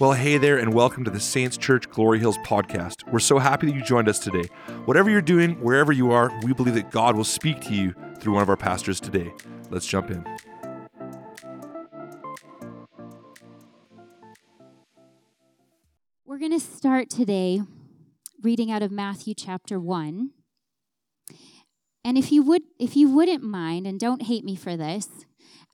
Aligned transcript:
Well, 0.00 0.12
hey 0.12 0.38
there, 0.38 0.58
and 0.58 0.72
welcome 0.72 1.02
to 1.02 1.10
the 1.10 1.18
Saints 1.18 1.56
Church 1.56 1.90
Glory 1.90 2.20
Hills 2.20 2.38
podcast. 2.46 3.02
We're 3.10 3.18
so 3.18 3.40
happy 3.40 3.66
that 3.66 3.74
you 3.74 3.82
joined 3.82 4.08
us 4.08 4.20
today. 4.20 4.44
Whatever 4.84 5.10
you're 5.10 5.20
doing, 5.20 5.60
wherever 5.60 5.90
you 5.90 6.12
are, 6.12 6.30
we 6.44 6.52
believe 6.52 6.74
that 6.74 6.92
God 6.92 7.16
will 7.16 7.24
speak 7.24 7.60
to 7.62 7.74
you 7.74 7.96
through 8.20 8.34
one 8.34 8.42
of 8.42 8.48
our 8.48 8.56
pastors 8.56 9.00
today. 9.00 9.32
Let's 9.70 9.88
jump 9.88 10.12
in. 10.12 10.24
We're 16.24 16.38
going 16.38 16.52
to 16.52 16.60
start 16.60 17.10
today 17.10 17.62
reading 18.40 18.70
out 18.70 18.82
of 18.82 18.92
Matthew 18.92 19.34
chapter 19.34 19.80
1. 19.80 20.30
And 22.04 22.16
if 22.16 22.30
you 22.30 22.44
would 22.44 22.62
if 22.78 22.94
you 22.94 23.10
wouldn't 23.10 23.42
mind 23.42 23.84
and 23.84 23.98
don't 23.98 24.22
hate 24.22 24.44
me 24.44 24.54
for 24.54 24.76
this, 24.76 25.08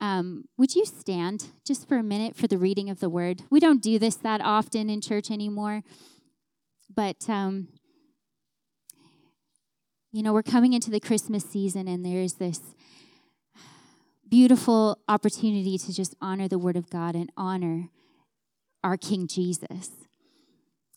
um, 0.00 0.44
would 0.56 0.74
you 0.74 0.84
stand 0.84 1.46
just 1.64 1.88
for 1.88 1.96
a 1.96 2.02
minute 2.02 2.36
for 2.36 2.46
the 2.46 2.58
reading 2.58 2.90
of 2.90 3.00
the 3.00 3.08
word? 3.08 3.42
We 3.50 3.60
don't 3.60 3.82
do 3.82 3.98
this 3.98 4.16
that 4.16 4.40
often 4.40 4.90
in 4.90 5.00
church 5.00 5.30
anymore, 5.30 5.82
but 6.94 7.28
um, 7.28 7.68
you 10.14 10.22
know, 10.22 10.32
we're 10.32 10.42
coming 10.44 10.72
into 10.72 10.90
the 10.90 11.00
Christmas 11.00 11.44
season, 11.44 11.88
and 11.88 12.04
there's 12.04 12.34
this 12.34 12.60
beautiful 14.28 14.98
opportunity 15.08 15.76
to 15.76 15.92
just 15.92 16.14
honor 16.20 16.46
the 16.46 16.58
word 16.58 16.76
of 16.76 16.88
God 16.88 17.14
and 17.14 17.30
honor 17.36 17.88
our 18.84 18.96
King 18.96 19.26
Jesus. 19.26 19.90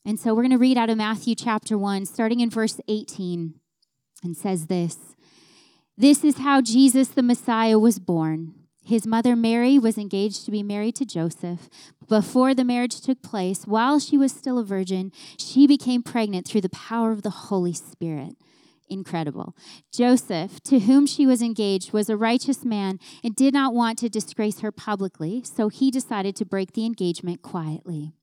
And 0.05 0.20
so 0.20 0.34
we're 0.34 0.44
going 0.44 0.52
to 0.52 0.58
read 0.58 0.77
out 0.77 0.89
of 0.89 0.98
Matthew 0.98 1.36
chapter 1.36 1.77
1, 1.77 2.05
starting 2.05 2.39
in 2.41 2.50
verse 2.50 2.80
18, 2.88 3.55
and 4.23 4.38
says 4.38 4.67
this 4.67 4.98
This 5.98 6.23
is 6.23 6.38
how 6.38 6.61
Jesus 6.61 7.08
the 7.08 7.23
Messiah 7.23 7.80
was 7.80 8.00
born. 8.00 8.53
His 8.88 9.05
mother 9.05 9.36
Mary 9.36 9.77
was 9.77 9.98
engaged 9.98 10.46
to 10.46 10.52
be 10.52 10.64
married 10.64 10.95
to 10.95 11.05
Joseph. 11.05 11.67
Before 12.08 12.56
the 12.56 12.64
marriage 12.64 13.02
took 13.02 13.22
place, 13.22 13.67
while 13.67 14.00
she 14.00 14.17
was 14.17 14.31
still 14.31 14.58
a 14.58 14.64
virgin, 14.64 15.11
she 15.38 15.67
became 15.67 16.02
pregnant 16.02 16.48
through 16.48 16.61
the 16.61 16.70
power 16.70 17.11
of 17.11 17.22
the 17.22 17.30
Holy 17.30 17.73
Spirit. 17.73 18.38
Incredible. 18.88 19.58
Joseph, 19.92 20.61
to 20.64 20.80
whom 20.80 21.06
she 21.06 21.28
was 21.28 21.42
engaged, 21.42 21.92
was 21.92 22.09
a 22.09 22.16
righteous 22.16 22.64
man 22.64 22.98
and 23.26 23.36
did 23.36 23.53
not 23.53 23.73
want 23.73 24.00
to 24.00 24.08
disgrace 24.08 24.61
her 24.61 24.72
publicly, 24.72 25.44
so 25.44 25.67
he 25.67 25.92
decided 25.92 26.38
to 26.38 26.45
break 26.45 26.72
the 26.72 26.86
engagement 26.86 27.42
quietly. 27.42 28.14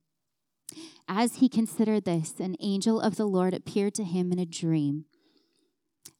As 1.07 1.35
he 1.35 1.47
considered 1.47 2.05
this, 2.05 2.39
an 2.39 2.55
angel 2.59 2.99
of 2.99 3.17
the 3.17 3.27
Lord 3.27 3.53
appeared 3.53 3.93
to 3.93 4.03
him 4.03 4.31
in 4.31 4.39
a 4.39 4.47
dream. 4.47 5.05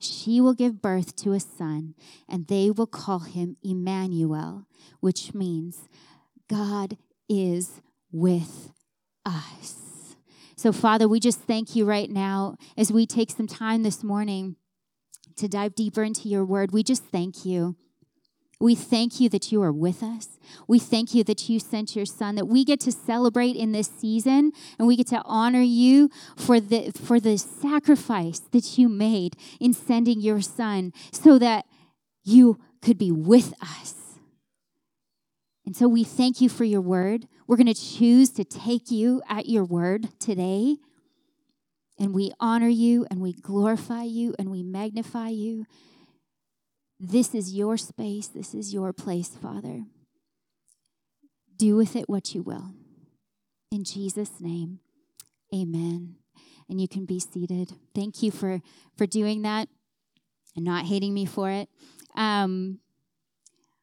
she 0.00 0.40
will 0.40 0.54
give 0.54 0.82
birth 0.82 1.14
to 1.16 1.32
a 1.32 1.40
son, 1.40 1.94
and 2.28 2.46
they 2.46 2.70
will 2.70 2.86
call 2.86 3.20
him 3.20 3.56
Emmanuel, 3.62 4.66
which 5.00 5.34
means 5.34 5.88
God 6.48 6.96
is 7.28 7.80
with 8.10 8.72
us. 9.24 10.16
So, 10.56 10.72
Father, 10.72 11.06
we 11.06 11.20
just 11.20 11.40
thank 11.40 11.76
you 11.76 11.84
right 11.84 12.10
now 12.10 12.56
as 12.76 12.90
we 12.90 13.06
take 13.06 13.30
some 13.30 13.46
time 13.46 13.82
this 13.82 14.02
morning 14.02 14.56
to 15.36 15.48
dive 15.48 15.74
deeper 15.74 16.02
into 16.02 16.28
your 16.28 16.44
word. 16.44 16.72
We 16.72 16.82
just 16.82 17.04
thank 17.04 17.44
you. 17.44 17.76
We 18.60 18.74
thank 18.74 19.20
you 19.20 19.30
that 19.30 19.50
you 19.50 19.62
are 19.62 19.72
with 19.72 20.02
us. 20.02 20.38
We 20.68 20.78
thank 20.78 21.14
you 21.14 21.24
that 21.24 21.48
you 21.48 21.58
sent 21.58 21.96
your 21.96 22.04
son, 22.04 22.34
that 22.34 22.46
we 22.46 22.64
get 22.64 22.78
to 22.80 22.92
celebrate 22.92 23.56
in 23.56 23.72
this 23.72 23.88
season 23.88 24.52
and 24.78 24.86
we 24.86 24.96
get 24.96 25.06
to 25.08 25.22
honor 25.24 25.62
you 25.62 26.10
for 26.36 26.60
the, 26.60 26.92
for 26.92 27.18
the 27.18 27.38
sacrifice 27.38 28.40
that 28.52 28.76
you 28.76 28.88
made 28.88 29.36
in 29.58 29.72
sending 29.72 30.20
your 30.20 30.42
son 30.42 30.92
so 31.10 31.38
that 31.38 31.64
you 32.22 32.58
could 32.82 32.98
be 32.98 33.10
with 33.10 33.54
us. 33.62 33.94
And 35.64 35.74
so 35.74 35.88
we 35.88 36.04
thank 36.04 36.40
you 36.40 36.48
for 36.48 36.64
your 36.64 36.80
word. 36.80 37.28
We're 37.46 37.56
going 37.56 37.72
to 37.72 37.74
choose 37.74 38.30
to 38.30 38.44
take 38.44 38.90
you 38.90 39.22
at 39.28 39.48
your 39.48 39.64
word 39.64 40.08
today. 40.18 40.76
And 41.98 42.14
we 42.14 42.32
honor 42.40 42.68
you 42.68 43.06
and 43.10 43.20
we 43.20 43.32
glorify 43.32 44.02
you 44.02 44.34
and 44.38 44.50
we 44.50 44.62
magnify 44.62 45.28
you. 45.28 45.64
This 47.02 47.34
is 47.34 47.54
your 47.54 47.78
space. 47.78 48.26
This 48.26 48.54
is 48.54 48.74
your 48.74 48.92
place, 48.92 49.28
Father. 49.28 49.84
Do 51.56 51.74
with 51.76 51.96
it 51.96 52.10
what 52.10 52.34
you 52.34 52.42
will. 52.42 52.74
In 53.72 53.84
Jesus' 53.84 54.38
name, 54.38 54.80
amen. 55.54 56.16
And 56.68 56.78
you 56.78 56.86
can 56.86 57.06
be 57.06 57.18
seated. 57.18 57.72
Thank 57.94 58.22
you 58.22 58.30
for, 58.30 58.60
for 58.98 59.06
doing 59.06 59.40
that 59.42 59.70
and 60.54 60.64
not 60.64 60.84
hating 60.84 61.14
me 61.14 61.24
for 61.24 61.50
it. 61.50 61.70
Um, 62.16 62.80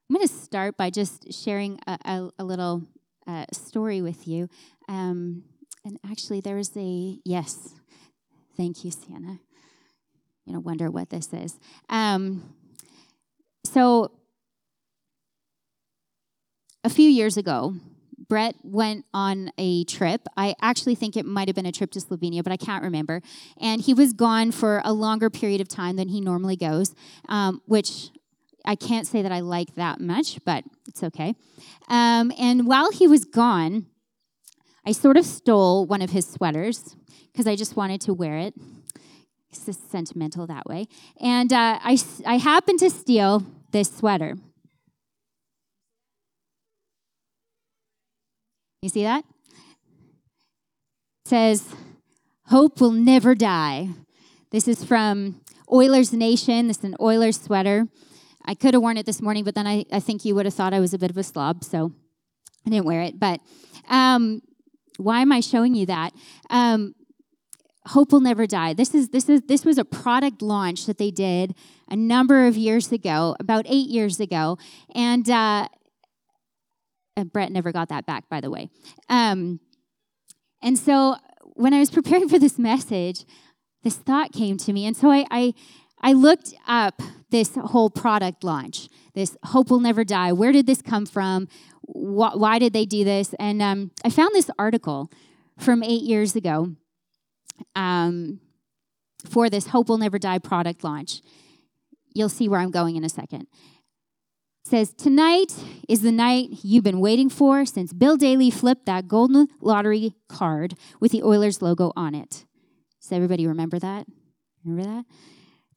I'm 0.10 0.16
going 0.16 0.28
to 0.28 0.32
start 0.34 0.78
by 0.78 0.92
just 0.92 1.34
sharing 1.34 1.80
a, 1.88 1.98
a, 2.06 2.30
a 2.38 2.44
little 2.44 2.84
uh, 3.26 3.46
story 3.52 4.02
with 4.02 4.28
you. 4.28 4.48
Um, 4.88 5.44
and 5.84 5.98
actually, 6.08 6.42
there's 6.42 6.72
a, 6.78 7.18
yes, 7.26 7.74
thank 8.56 8.86
you, 8.86 8.92
Sienna. 8.92 9.40
You 10.46 10.54
know, 10.54 10.60
wonder 10.60 10.92
what 10.92 11.10
this 11.10 11.34
is. 11.34 11.60
Um, 11.90 12.54
so, 13.68 14.12
a 16.84 16.90
few 16.90 17.10
years 17.10 17.38
ago, 17.38 17.74
Brett 18.30 18.56
went 18.64 19.06
on 19.14 19.52
a 19.58 19.84
trip. 19.86 20.28
I 20.36 20.56
actually 20.62 20.96
think 20.96 21.16
it 21.16 21.26
might 21.26 21.48
have 21.48 21.56
been 21.56 21.66
a 21.66 21.72
trip 21.72 21.92
to 21.92 22.00
Slovenia, 22.00 22.44
but 22.44 22.52
I 22.52 22.58
can't 22.58 22.84
remember. 22.84 23.22
And 23.60 23.82
he 23.82 23.94
was 23.94 24.14
gone 24.14 24.52
for 24.52 24.82
a 24.84 24.92
longer 24.92 25.30
period 25.30 25.62
of 25.62 25.68
time 25.68 25.96
than 25.96 26.10
he 26.10 26.20
normally 26.20 26.56
goes, 26.56 26.94
um, 27.30 27.62
which 27.66 28.10
I 28.66 28.76
can't 28.76 29.08
say 29.08 29.22
that 29.22 29.32
I 29.32 29.40
like 29.40 29.76
that 29.76 30.02
much, 30.02 30.44
but 30.44 30.66
it's 30.88 31.04
okay. 31.04 31.36
Um, 31.88 32.34
and 32.38 32.68
while 32.68 32.92
he 32.92 33.08
was 33.08 33.24
gone, 33.24 33.86
I 34.86 34.92
sort 34.92 35.18
of 35.18 35.26
stole 35.26 35.86
one 35.86 36.02
of 36.02 36.10
his 36.12 36.28
sweaters 36.28 36.96
because 37.32 37.48
I 37.48 37.56
just 37.56 37.76
wanted 37.76 38.02
to 38.02 38.14
wear 38.14 38.38
it. 38.38 38.54
It's 39.52 39.78
sentimental 39.90 40.46
that 40.48 40.66
way. 40.66 40.88
And 41.22 41.52
uh, 41.54 41.80
I, 41.82 41.98
I 42.26 42.38
happened 42.38 42.80
to 42.80 42.90
steal 42.90 43.46
this 43.72 43.96
sweater. 43.96 44.36
You 48.82 48.90
see 48.90 49.04
that? 49.04 49.24
It 51.26 51.30
says, 51.30 51.68
Hope 52.46 52.80
will 52.80 52.92
never 52.92 53.36
die. 53.36 53.90
This 54.52 54.68
is 54.68 54.84
from 54.84 55.42
Oilers 55.72 56.14
Nation. 56.14 56.68
This 56.68 56.78
is 56.78 56.84
an 56.86 56.96
Oilers 57.02 57.42
sweater. 57.42 57.88
I 58.46 58.56
could 58.56 58.74
have 58.74 58.82
worn 58.82 58.96
it 58.96 59.06
this 59.06 59.22
morning, 59.22 59.44
but 59.44 59.56
then 59.56 59.68
I, 59.68 59.84
I 59.92 60.00
think 60.00 60.24
you 60.24 60.34
would 60.36 60.46
have 60.46 60.54
thought 60.54 60.74
I 60.74 60.80
was 60.80 60.94
a 60.94 60.98
bit 60.98 61.10
of 61.10 61.18
a 61.18 61.24
slob, 61.24 61.66
so 61.66 61.92
I 62.66 62.70
didn't 62.70 62.86
wear 62.86 63.02
it. 63.02 63.20
But 63.20 63.42
um, 63.90 64.42
why 64.96 65.20
am 65.20 65.34
I 65.34 65.42
showing 65.42 65.76
you 65.76 65.86
that? 65.88 66.14
Um, 66.50 66.96
Hope 67.88 68.12
will 68.12 68.20
never 68.20 68.46
die. 68.46 68.74
This 68.74 68.94
is 68.94 69.10
this 69.10 69.30
is 69.30 69.42
this 69.48 69.64
was 69.64 69.78
a 69.78 69.86
product 69.86 70.42
launch 70.42 70.86
that 70.86 70.98
they 70.98 71.12
did 71.12 71.56
a 71.90 71.96
number 71.96 72.48
of 72.48 72.58
years 72.58 72.92
ago, 72.92 73.36
about 73.40 73.66
eight 73.68 73.90
years 73.90 74.20
ago, 74.20 74.58
and, 74.94 75.30
uh, 75.30 75.68
and 77.16 77.32
Brett 77.32 77.52
never 77.52 77.72
got 77.72 77.90
that 77.90 78.06
back, 78.06 78.30
by 78.30 78.42
the 78.42 78.50
way. 78.50 78.70
Um, 79.10 79.60
and 80.62 80.78
so 80.78 81.16
when 81.42 81.74
I 81.74 81.80
was 81.80 81.90
preparing 82.00 82.28
for 82.30 82.40
this 82.40 82.60
message, 82.60 83.26
this 83.84 83.96
thought 83.96 84.34
came 84.34 84.58
to 84.58 84.74
me, 84.74 84.86
and 84.86 84.96
so 84.96 85.10
I, 85.10 85.26
I 85.32 85.54
I 86.02 86.14
looked 86.14 86.54
up 86.68 87.02
this 87.30 87.56
whole 87.56 87.90
product 87.90 88.44
launch. 88.44 88.90
This 89.14 89.36
hope 89.46 89.70
will 89.70 89.80
never 89.80 90.04
die. 90.04 90.32
Where 90.32 90.52
did 90.52 90.68
this 90.68 90.82
come 90.82 91.06
from? 91.06 91.48
Wh- 91.82 92.36
why 92.36 92.60
did 92.60 92.74
they 92.74 92.86
do 92.86 93.04
this? 93.04 93.34
And 93.40 93.62
um, 93.62 93.92
I 94.04 94.10
found 94.10 94.34
this 94.34 94.50
article 94.60 95.10
from 95.58 95.84
eight 95.84 96.04
years 96.04 96.36
ago 96.36 96.76
um, 97.76 98.40
for 99.30 99.50
this 99.50 99.68
Hope 99.68 99.90
Will 99.90 99.98
Never 99.98 100.20
Die 100.20 100.40
product 100.40 100.84
launch. 100.84 101.22
You'll 102.14 102.30
see 102.30 102.48
where 102.48 102.60
I'm 102.60 102.72
going 102.72 102.96
in 102.96 103.04
a 103.04 103.10
second. 103.10 103.42
It 103.42 104.70
says, 104.70 104.94
Tonight 104.94 105.54
is 105.88 106.02
the 106.02 106.12
night 106.12 106.50
you've 106.64 106.84
been 106.84 107.00
waiting 107.00 107.30
for 107.30 107.66
since 107.66 107.94
Bill 107.94 108.18
Daly 108.18 108.50
flipped 108.50 108.86
that 108.86 109.08
golden 109.08 109.48
lottery 109.62 110.14
card 110.28 110.76
with 111.00 111.12
the 111.12 111.24
Oilers 111.24 111.62
logo 111.62 111.92
on 111.96 112.16
it. 112.16 112.46
Does 113.02 113.12
everybody 113.12 113.48
remember 113.48 113.80
that? 113.80 114.08
Remember 114.66 114.90
that? 114.90 115.06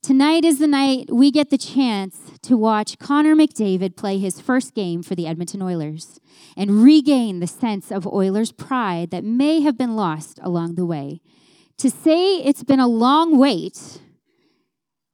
Tonight 0.03 0.43
is 0.43 0.57
the 0.57 0.65
night 0.65 1.09
we 1.11 1.29
get 1.29 1.51
the 1.51 1.59
chance 1.59 2.19
to 2.41 2.57
watch 2.57 2.97
Connor 2.97 3.35
McDavid 3.35 3.95
play 3.95 4.17
his 4.17 4.41
first 4.41 4.73
game 4.73 5.03
for 5.03 5.13
the 5.13 5.27
Edmonton 5.27 5.61
Oilers 5.61 6.19
and 6.57 6.83
regain 6.83 7.39
the 7.39 7.45
sense 7.45 7.91
of 7.91 8.07
Oilers 8.07 8.51
pride 8.51 9.11
that 9.11 9.23
may 9.23 9.61
have 9.61 9.77
been 9.77 9.95
lost 9.95 10.39
along 10.41 10.73
the 10.73 10.87
way. 10.87 11.21
To 11.77 11.89
say 11.89 12.37
it's 12.37 12.63
been 12.63 12.79
a 12.79 12.87
long 12.87 13.37
wait 13.37 14.01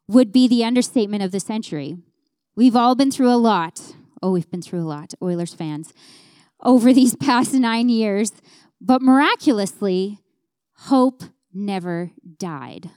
would 0.07 0.31
be 0.31 0.47
the 0.47 0.63
understatement 0.63 1.23
of 1.23 1.31
the 1.31 1.39
century. 1.39 1.97
We've 2.55 2.75
all 2.75 2.95
been 2.95 3.11
through 3.11 3.31
a 3.31 3.37
lot. 3.37 3.95
Oh, 4.21 4.31
we've 4.31 4.49
been 4.49 4.61
through 4.61 4.81
a 4.81 4.89
lot, 4.89 5.13
Oilers 5.21 5.53
fans, 5.53 5.93
over 6.63 6.93
these 6.93 7.15
past 7.19 7.53
nine 7.53 7.89
years. 7.89 8.31
But 8.81 9.01
miraculously, 9.01 10.19
hope 10.75 11.23
never 11.53 12.11
died. 12.37 12.91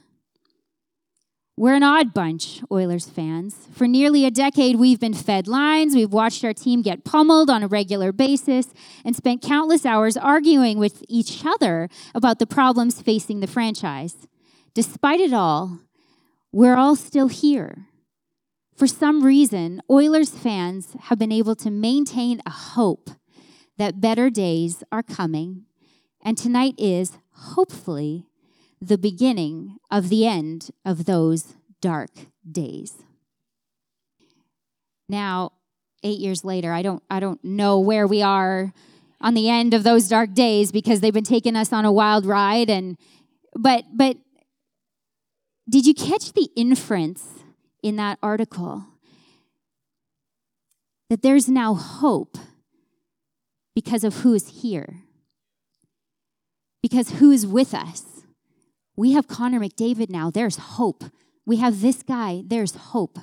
We're 1.61 1.75
an 1.75 1.83
odd 1.83 2.11
bunch, 2.11 2.63
Oilers 2.71 3.07
fans. 3.07 3.67
For 3.71 3.87
nearly 3.87 4.25
a 4.25 4.31
decade, 4.31 4.77
we've 4.77 4.99
been 4.99 5.13
fed 5.13 5.47
lines, 5.47 5.93
we've 5.93 6.11
watched 6.11 6.43
our 6.43 6.55
team 6.55 6.81
get 6.81 7.03
pummeled 7.03 7.51
on 7.51 7.61
a 7.61 7.67
regular 7.67 8.11
basis, 8.11 8.73
and 9.05 9.15
spent 9.15 9.43
countless 9.43 9.85
hours 9.85 10.17
arguing 10.17 10.79
with 10.79 11.03
each 11.07 11.45
other 11.45 11.87
about 12.15 12.39
the 12.39 12.47
problems 12.47 12.99
facing 12.99 13.41
the 13.41 13.45
franchise. 13.45 14.25
Despite 14.73 15.19
it 15.19 15.33
all, 15.33 15.81
we're 16.51 16.77
all 16.77 16.95
still 16.95 17.27
here. 17.27 17.85
For 18.75 18.87
some 18.87 19.23
reason, 19.23 19.83
Oilers 19.87 20.31
fans 20.31 20.95
have 21.01 21.19
been 21.19 21.31
able 21.31 21.55
to 21.57 21.69
maintain 21.69 22.41
a 22.43 22.49
hope 22.49 23.11
that 23.77 24.01
better 24.01 24.31
days 24.31 24.83
are 24.91 25.03
coming, 25.03 25.65
and 26.25 26.39
tonight 26.39 26.73
is, 26.79 27.19
hopefully, 27.29 28.25
the 28.81 28.97
beginning 28.97 29.77
of 29.91 30.09
the 30.09 30.25
end 30.25 30.71
of 30.83 31.05
those 31.05 31.53
dark 31.81 32.09
days. 32.49 33.03
Now, 35.07 35.51
8 36.03 36.17
years 36.17 36.43
later, 36.43 36.73
I 36.73 36.81
don't 36.81 37.03
I 37.09 37.19
don't 37.19 37.43
know 37.43 37.79
where 37.79 38.07
we 38.07 38.23
are 38.23 38.73
on 39.19 39.35
the 39.35 39.49
end 39.49 39.73
of 39.75 39.83
those 39.83 40.07
dark 40.07 40.33
days 40.33 40.71
because 40.71 40.99
they've 40.99 41.13
been 41.13 41.23
taking 41.23 41.55
us 41.55 41.71
on 41.71 41.85
a 41.85 41.91
wild 41.91 42.25
ride 42.25 42.69
and 42.69 42.97
but 43.55 43.83
but 43.93 44.17
did 45.69 45.85
you 45.85 45.93
catch 45.93 46.33
the 46.33 46.49
inference 46.55 47.23
in 47.83 47.97
that 47.97 48.17
article 48.23 48.85
that 51.09 51.21
there's 51.21 51.47
now 51.47 51.73
hope 51.75 52.37
because 53.75 54.03
of 54.03 54.17
who 54.17 54.33
is 54.33 54.61
here? 54.61 55.03
Because 56.81 57.11
who 57.11 57.31
is 57.31 57.45
with 57.45 57.73
us? 57.73 58.10
We 58.95 59.13
have 59.13 59.27
Connor 59.27 59.59
McDavid 59.59 60.09
now. 60.09 60.29
There's 60.29 60.57
hope. 60.57 61.05
We 61.45 61.57
have 61.57 61.81
this 61.81 62.03
guy. 62.03 62.43
There's 62.45 62.75
hope. 62.75 63.19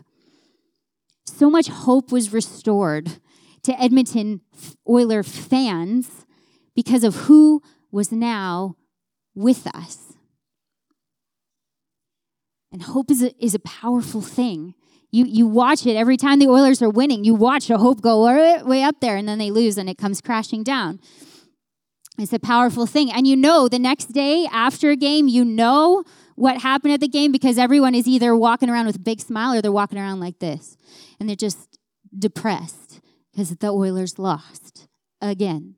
So 1.26 1.50
much 1.50 1.68
hope 1.68 2.10
was 2.10 2.32
restored 2.32 3.20
to 3.62 3.80
Edmonton 3.80 4.40
Oiler 4.88 5.22
fans 5.22 6.26
because 6.74 7.04
of 7.04 7.14
who 7.14 7.62
was 7.90 8.10
now 8.10 8.76
with 9.34 9.66
us. 9.74 10.14
And 12.72 12.82
hope 12.82 13.10
is 13.10 13.22
a, 13.22 13.44
is 13.44 13.54
a 13.54 13.60
powerful 13.60 14.20
thing. 14.20 14.74
You, 15.10 15.24
you 15.24 15.46
watch 15.46 15.86
it 15.86 15.96
every 15.96 16.16
time 16.16 16.38
the 16.38 16.48
Oilers 16.48 16.82
are 16.82 16.90
winning. 16.90 17.24
You 17.24 17.34
watch 17.34 17.70
a 17.70 17.78
hope 17.78 18.02
go 18.02 18.24
way 18.64 18.82
up 18.82 19.00
there, 19.00 19.16
and 19.16 19.26
then 19.26 19.38
they 19.38 19.50
lose, 19.50 19.78
and 19.78 19.88
it 19.88 19.96
comes 19.96 20.20
crashing 20.20 20.64
down. 20.64 21.00
It's 22.18 22.32
a 22.32 22.38
powerful 22.38 22.86
thing. 22.86 23.12
And 23.12 23.26
you 23.26 23.36
know, 23.36 23.68
the 23.68 23.78
next 23.78 24.06
day 24.06 24.46
after 24.50 24.90
a 24.90 24.96
game, 24.96 25.28
you 25.28 25.44
know 25.44 26.02
what 26.34 26.60
happened 26.60 26.92
at 26.92 27.00
the 27.00 27.08
game 27.08 27.30
because 27.32 27.58
everyone 27.58 27.94
is 27.94 28.08
either 28.08 28.34
walking 28.36 28.68
around 28.68 28.86
with 28.86 28.96
a 28.96 29.00
big 29.00 29.20
smile 29.20 29.54
or 29.54 29.62
they're 29.62 29.72
walking 29.72 29.98
around 29.98 30.20
like 30.20 30.38
this. 30.40 30.76
And 31.18 31.28
they're 31.28 31.36
just 31.36 31.78
depressed 32.16 33.00
because 33.32 33.50
the 33.56 33.70
Oilers 33.70 34.18
lost 34.18 34.88
again. 35.20 35.76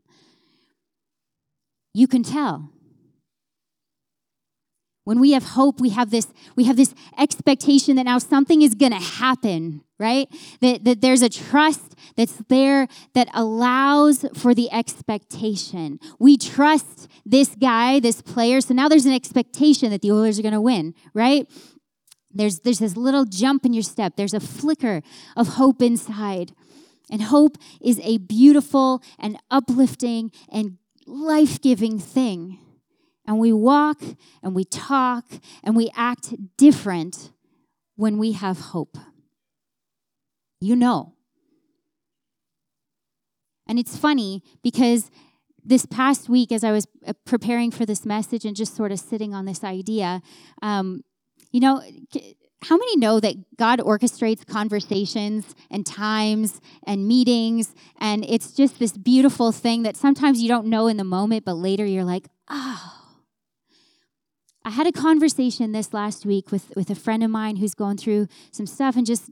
You 1.93 2.07
can 2.07 2.23
tell. 2.23 2.71
When 5.05 5.21
we 5.21 5.33
have 5.33 5.43
hope, 5.43 5.81
we 5.81 5.91
have 5.91 6.11
this, 6.11 6.29
we 6.57 6.65
have 6.65 6.77
this 6.77 6.95
expectation 7.19 7.97
that 7.97 8.05
now 8.05 8.19
something 8.19 8.63
is 8.63 8.75
going 8.75 8.93
to 8.93 8.99
happen, 8.99 9.83
right? 10.01 10.29
That, 10.61 10.85
that 10.85 11.01
there's 11.01 11.23
a 11.23 11.29
trust 11.29 11.95
that's 12.17 12.43
there 12.49 12.89
that 13.15 13.29
allows 13.35 14.25
for 14.35 14.55
the 14.55 14.73
expectation. 14.73 16.01
We 16.19 16.37
trust 16.37 17.09
this 17.25 17.55
guy, 17.55 18.01
this 18.01 18.23
player, 18.23 18.61
so 18.61 18.75
now 18.75 18.89
there's 18.89 19.07
an 19.07 19.13
expectation 19.13 19.91
that 19.91 20.03
the 20.03 20.11
Oilers 20.11 20.39
are 20.39 20.43
going 20.43 20.55
to 20.55 20.61
win, 20.61 20.95
right? 21.15 21.47
There's, 22.33 22.61
there's 22.61 22.79
this 22.79 22.97
little 22.97 23.25
jump 23.25 23.65
in 23.65 23.73
your 23.73 23.83
step, 23.83 24.15
there's 24.17 24.35
a 24.35 24.41
flicker 24.41 25.03
of 25.37 25.49
hope 25.49 25.83
inside. 25.83 26.53
And 27.13 27.23
hope 27.23 27.59
is 27.81 28.01
a 28.05 28.19
beautiful 28.19 29.03
and 29.19 29.37
uplifting 29.51 30.31
and 30.49 30.79
life 31.07 31.61
giving 31.61 31.99
thing 31.99 32.59
and 33.31 33.39
we 33.39 33.53
walk 33.53 34.03
and 34.43 34.57
we 34.57 34.65
talk 34.65 35.25
and 35.63 35.77
we 35.77 35.89
act 35.95 36.35
different 36.57 37.31
when 37.95 38.19
we 38.19 38.33
have 38.33 38.59
hope. 38.59 38.99
You 40.61 40.77
know. 40.77 41.15
And 43.67 43.79
it's 43.79 43.97
funny 43.97 44.43
because 44.63 45.11
this 45.65 45.87
past 45.87 46.29
week, 46.29 46.51
as 46.53 46.65
I 46.65 46.73
was 46.73 46.87
uh, 47.07 47.13
preparing 47.25 47.71
for 47.71 47.87
this 47.87 48.05
message 48.05 48.45
and 48.45 48.57
just 48.57 48.75
sort 48.75 48.93
of 48.93 48.99
sitting 48.99 49.35
on 49.35 49.45
this 49.45 49.63
idea, 49.63 50.23
um, 50.63 51.03
you 51.53 51.61
know, 51.61 51.83
how 52.63 52.77
many 52.77 52.97
know 52.97 53.21
that 53.21 53.57
God 53.57 53.79
orchestrates 53.79 54.47
conversations 54.47 55.55
and 55.71 55.87
times 55.87 56.61
and 56.87 57.07
meetings? 57.09 57.75
And 57.99 58.25
it's 58.29 58.53
just 58.53 58.79
this 58.79 58.97
beautiful 58.97 59.53
thing 59.53 59.83
that 59.85 59.97
sometimes 59.97 60.43
you 60.43 60.49
don't 60.49 60.67
know 60.67 60.87
in 60.87 60.97
the 60.97 61.05
moment, 61.05 61.45
but 61.45 61.55
later 61.55 61.87
you're 61.87 62.05
like, 62.05 62.27
oh, 62.49 62.97
I 64.65 64.71
had 64.71 64.87
a 64.87 64.93
conversation 64.93 65.73
this 65.73 65.95
last 65.95 66.27
week 66.27 66.53
with, 66.53 66.71
with 66.77 66.91
a 66.91 66.95
friend 66.95 67.25
of 67.25 67.31
mine 67.31 67.57
who's 67.57 67.75
going 67.75 67.97
through 67.97 68.29
some 68.51 68.67
stuff 68.67 68.97
and 68.97 69.07
just, 69.07 69.31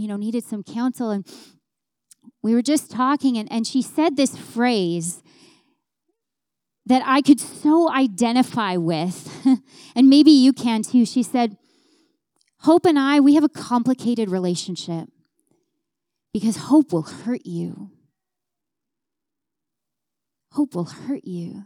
you 0.00 0.08
know, 0.08 0.16
needed 0.16 0.44
some 0.44 0.62
counsel. 0.62 1.10
And 1.10 1.26
we 2.42 2.54
were 2.54 2.62
just 2.62 2.90
talking, 2.90 3.36
and, 3.36 3.50
and 3.50 3.66
she 3.66 3.82
said 3.82 4.16
this 4.16 4.36
phrase 4.36 5.22
that 6.86 7.02
I 7.04 7.20
could 7.20 7.40
so 7.40 7.90
identify 7.90 8.76
with, 8.76 9.46
and 9.94 10.08
maybe 10.08 10.30
you 10.30 10.52
can 10.52 10.82
too. 10.82 11.04
She 11.04 11.22
said, 11.22 11.56
Hope 12.62 12.86
and 12.86 12.98
I, 12.98 13.20
we 13.20 13.34
have 13.34 13.44
a 13.44 13.48
complicated 13.48 14.30
relationship 14.30 15.08
because 16.32 16.56
hope 16.56 16.92
will 16.92 17.02
hurt 17.02 17.46
you. 17.46 17.92
Hope 20.52 20.74
will 20.74 20.86
hurt 20.86 21.24
you. 21.24 21.64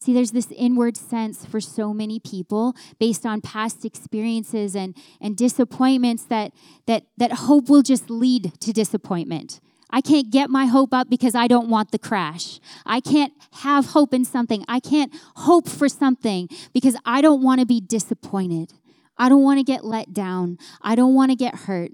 See, 0.00 0.12
there's 0.12 0.32
this 0.32 0.52
inward 0.52 0.96
sense 0.96 1.46
for 1.46 1.60
so 1.60 1.92
many 1.92 2.20
people 2.20 2.76
based 2.98 3.24
on 3.24 3.40
past 3.40 3.84
experiences 3.84 4.76
and, 4.76 4.96
and 5.20 5.36
disappointments 5.36 6.24
that, 6.24 6.52
that, 6.86 7.04
that 7.16 7.32
hope 7.32 7.68
will 7.68 7.82
just 7.82 8.10
lead 8.10 8.60
to 8.60 8.72
disappointment. 8.72 9.60
I 9.90 10.00
can't 10.00 10.30
get 10.30 10.50
my 10.50 10.66
hope 10.66 10.92
up 10.92 11.08
because 11.08 11.34
I 11.34 11.46
don't 11.46 11.68
want 11.68 11.92
the 11.92 11.98
crash. 11.98 12.60
I 12.84 13.00
can't 13.00 13.32
have 13.62 13.86
hope 13.86 14.12
in 14.12 14.24
something. 14.24 14.64
I 14.68 14.80
can't 14.80 15.12
hope 15.36 15.68
for 15.68 15.88
something 15.88 16.48
because 16.72 16.96
I 17.04 17.20
don't 17.20 17.42
want 17.42 17.60
to 17.60 17.66
be 17.66 17.80
disappointed. 17.80 18.74
I 19.16 19.28
don't 19.28 19.42
want 19.42 19.58
to 19.58 19.64
get 19.64 19.84
let 19.84 20.12
down. 20.12 20.58
I 20.82 20.94
don't 20.94 21.14
want 21.14 21.30
to 21.30 21.36
get 21.36 21.54
hurt. 21.54 21.92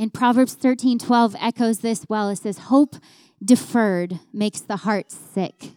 And 0.00 0.12
Proverbs 0.12 0.54
13 0.54 0.98
12 0.98 1.36
echoes 1.40 1.78
this 1.78 2.04
well. 2.08 2.28
It 2.28 2.36
says, 2.36 2.58
Hope 2.58 2.96
deferred 3.44 4.20
makes 4.32 4.60
the 4.60 4.76
heart 4.76 5.10
sick. 5.10 5.72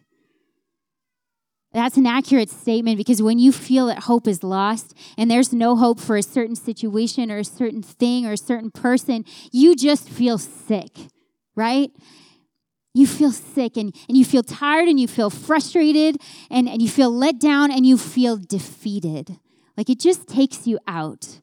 That's 1.73 1.95
an 1.95 2.05
accurate 2.05 2.49
statement 2.49 2.97
because 2.97 3.21
when 3.21 3.39
you 3.39 3.53
feel 3.53 3.87
that 3.87 3.99
hope 3.99 4.27
is 4.27 4.43
lost 4.43 4.93
and 5.17 5.31
there's 5.31 5.53
no 5.53 5.77
hope 5.77 5.99
for 5.99 6.17
a 6.17 6.23
certain 6.23 6.55
situation 6.55 7.31
or 7.31 7.37
a 7.37 7.45
certain 7.45 7.81
thing 7.81 8.25
or 8.25 8.33
a 8.33 8.37
certain 8.37 8.71
person, 8.71 9.23
you 9.51 9.75
just 9.75 10.09
feel 10.09 10.37
sick, 10.37 10.91
right? 11.55 11.91
You 12.93 13.07
feel 13.07 13.31
sick 13.31 13.77
and, 13.77 13.95
and 14.09 14.17
you 14.17 14.25
feel 14.25 14.43
tired 14.43 14.89
and 14.89 14.99
you 14.99 15.07
feel 15.07 15.29
frustrated 15.29 16.17
and, 16.49 16.67
and 16.67 16.81
you 16.81 16.89
feel 16.89 17.09
let 17.09 17.39
down 17.39 17.71
and 17.71 17.85
you 17.85 17.97
feel 17.97 18.35
defeated. 18.35 19.39
Like 19.77 19.89
it 19.89 19.99
just 19.99 20.27
takes 20.27 20.67
you 20.67 20.77
out. 20.87 21.39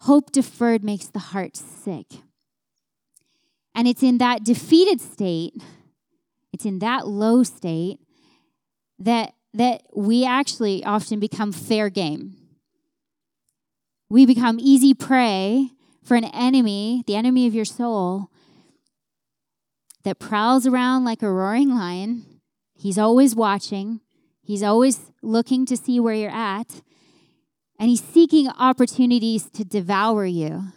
Hope 0.00 0.32
deferred 0.32 0.82
makes 0.82 1.06
the 1.06 1.20
heart 1.20 1.56
sick. 1.56 2.06
And 3.74 3.86
it's 3.86 4.02
in 4.02 4.18
that 4.18 4.44
defeated 4.44 5.00
state, 5.00 5.54
it's 6.52 6.64
in 6.64 6.80
that 6.80 7.06
low 7.06 7.42
state 7.42 8.00
that 8.98 9.34
that 9.52 9.82
we 9.94 10.24
actually 10.24 10.84
often 10.84 11.18
become 11.18 11.52
fair 11.52 11.90
game. 11.90 12.36
We 14.08 14.26
become 14.26 14.58
easy 14.60 14.94
prey 14.94 15.70
for 16.04 16.16
an 16.16 16.24
enemy, 16.24 17.02
the 17.06 17.16
enemy 17.16 17.46
of 17.46 17.54
your 17.54 17.64
soul, 17.64 18.30
that 20.04 20.18
prowls 20.18 20.66
around 20.66 21.04
like 21.04 21.22
a 21.22 21.30
roaring 21.30 21.70
lion. 21.70 22.24
He's 22.74 22.98
always 22.98 23.34
watching, 23.34 24.00
he's 24.42 24.62
always 24.62 25.10
looking 25.22 25.66
to 25.66 25.76
see 25.76 26.00
where 26.00 26.14
you're 26.14 26.30
at, 26.30 26.82
and 27.78 27.88
he's 27.88 28.02
seeking 28.02 28.48
opportunities 28.48 29.50
to 29.50 29.64
devour 29.64 30.24
you. 30.24 30.72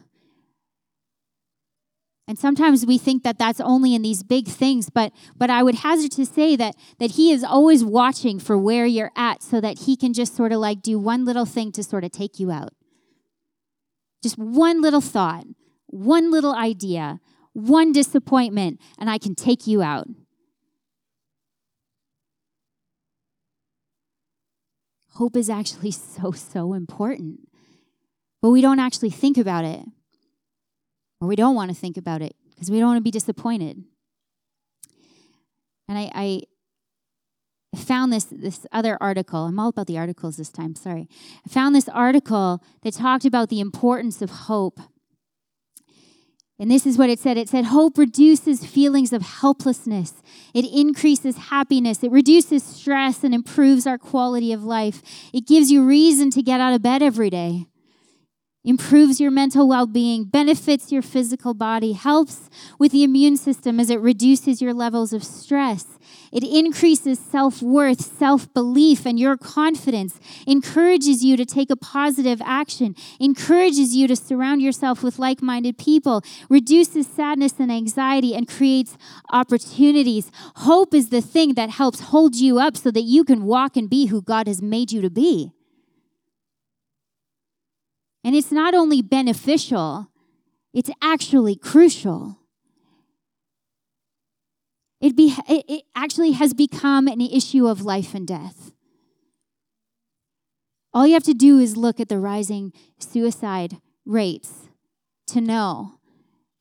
And 2.27 2.39
sometimes 2.39 2.85
we 2.85 2.97
think 2.97 3.23
that 3.23 3.37
that's 3.37 3.59
only 3.59 3.93
in 3.93 4.01
these 4.01 4.23
big 4.23 4.47
things, 4.47 4.89
but 4.89 5.11
but 5.35 5.49
I 5.49 5.61
would 5.61 5.75
hazard 5.75 6.11
to 6.11 6.25
say 6.25 6.55
that 6.55 6.75
that 6.99 7.11
he 7.11 7.31
is 7.31 7.43
always 7.43 7.83
watching 7.83 8.39
for 8.39 8.57
where 8.57 8.85
you're 8.85 9.11
at 9.15 9.43
so 9.43 9.59
that 9.59 9.79
he 9.79 9.97
can 9.97 10.13
just 10.13 10.35
sort 10.35 10.53
of 10.53 10.59
like 10.59 10.81
do 10.81 10.97
one 10.97 11.25
little 11.25 11.45
thing 11.45 11.71
to 11.73 11.83
sort 11.83 12.05
of 12.05 12.11
take 12.11 12.39
you 12.39 12.49
out. 12.49 12.73
Just 14.21 14.37
one 14.37 14.81
little 14.81 15.01
thought, 15.01 15.45
one 15.87 16.31
little 16.31 16.55
idea, 16.55 17.19
one 17.51 17.91
disappointment 17.91 18.79
and 18.97 19.09
I 19.09 19.17
can 19.17 19.35
take 19.35 19.67
you 19.67 19.81
out. 19.81 20.07
Hope 25.15 25.35
is 25.35 25.49
actually 25.49 25.91
so 25.91 26.31
so 26.31 26.73
important. 26.73 27.49
But 28.41 28.51
we 28.51 28.61
don't 28.61 28.79
actually 28.79 29.09
think 29.09 29.37
about 29.37 29.65
it 29.65 29.85
or 31.23 31.27
we 31.27 31.37
don't 31.37 31.55
want 31.55 31.71
to 31.71 31.75
think 31.75 31.95
about 31.95 32.21
it 32.21 32.35
because 32.49 32.69
we 32.69 32.79
don't 32.79 32.89
want 32.89 32.97
to 32.97 33.03
be 33.03 33.11
disappointed. 33.11 33.81
And 35.87 35.97
I, 35.97 36.11
I 36.13 37.77
found 37.77 38.11
this 38.11 38.25
this 38.25 38.67
other 38.73 38.97
article. 38.99 39.45
I'm 39.45 39.57
all 39.57 39.69
about 39.69 39.87
the 39.87 39.97
articles 39.97 40.35
this 40.35 40.49
time. 40.49 40.75
Sorry. 40.75 41.07
I 41.45 41.49
found 41.49 41.75
this 41.75 41.87
article 41.87 42.61
that 42.81 42.93
talked 42.95 43.23
about 43.23 43.47
the 43.47 43.61
importance 43.61 44.21
of 44.21 44.29
hope. 44.31 44.81
And 46.59 46.69
this 46.69 46.85
is 46.85 46.97
what 46.97 47.09
it 47.09 47.19
said. 47.19 47.37
It 47.37 47.47
said, 47.47 47.65
Hope 47.65 47.97
reduces 47.97 48.65
feelings 48.65 49.13
of 49.13 49.21
helplessness. 49.21 50.21
It 50.53 50.65
increases 50.65 51.37
happiness. 51.37 52.03
It 52.03 52.11
reduces 52.11 52.63
stress 52.63 53.23
and 53.23 53.33
improves 53.33 53.87
our 53.87 53.97
quality 53.97 54.51
of 54.51 54.63
life. 54.63 55.01
It 55.33 55.47
gives 55.47 55.71
you 55.71 55.85
reason 55.85 56.29
to 56.31 56.43
get 56.43 56.59
out 56.59 56.73
of 56.73 56.81
bed 56.81 57.01
every 57.01 57.29
day 57.29 57.67
improves 58.63 59.19
your 59.19 59.31
mental 59.31 59.67
well 59.67 59.85
being, 59.85 60.23
benefits 60.23 60.91
your 60.91 61.01
physical 61.01 61.53
body, 61.53 61.93
helps 61.93 62.49
with 62.79 62.91
the 62.91 63.03
immune 63.03 63.37
system 63.37 63.79
as 63.79 63.89
it 63.89 63.99
reduces 63.99 64.61
your 64.61 64.73
levels 64.73 65.13
of 65.13 65.23
stress. 65.23 65.85
It 66.31 66.43
increases 66.43 67.19
self 67.19 67.61
worth, 67.61 68.01
self 68.01 68.51
belief, 68.53 69.05
and 69.05 69.19
your 69.19 69.37
confidence, 69.37 70.19
encourages 70.47 71.23
you 71.23 71.37
to 71.37 71.45
take 71.45 71.69
a 71.69 71.75
positive 71.75 72.41
action, 72.43 72.95
encourages 73.19 73.95
you 73.95 74.07
to 74.07 74.15
surround 74.15 74.61
yourself 74.61 75.03
with 75.03 75.19
like 75.19 75.41
minded 75.41 75.77
people, 75.77 76.21
reduces 76.49 77.07
sadness 77.07 77.59
and 77.59 77.71
anxiety, 77.71 78.35
and 78.35 78.47
creates 78.47 78.97
opportunities. 79.31 80.31
Hope 80.55 80.93
is 80.93 81.09
the 81.09 81.21
thing 81.21 81.53
that 81.53 81.69
helps 81.69 81.99
hold 81.99 82.35
you 82.35 82.59
up 82.59 82.77
so 82.77 82.91
that 82.91 83.01
you 83.01 83.23
can 83.23 83.43
walk 83.43 83.77
and 83.77 83.89
be 83.89 84.07
who 84.07 84.21
God 84.21 84.47
has 84.47 84.61
made 84.61 84.91
you 84.91 85.01
to 85.01 85.09
be. 85.09 85.51
And 88.23 88.35
it's 88.35 88.51
not 88.51 88.73
only 88.73 89.01
beneficial, 89.01 90.09
it's 90.73 90.89
actually 91.01 91.55
crucial. 91.55 92.39
It, 95.01 95.17
be, 95.17 95.35
it 95.47 95.83
actually 95.95 96.31
has 96.31 96.53
become 96.53 97.07
an 97.07 97.19
issue 97.19 97.67
of 97.67 97.81
life 97.81 98.15
and 98.15 98.25
death. 98.25 98.71
All 100.93 101.05
you 101.05 101.13
have 101.13 101.23
to 101.23 101.33
do 101.33 101.59
is 101.59 101.75
look 101.75 101.99
at 101.99 102.07
the 102.07 102.19
rising 102.19 102.71
suicide 102.99 103.77
rates 104.05 104.69
to 105.27 105.41
know 105.41 105.99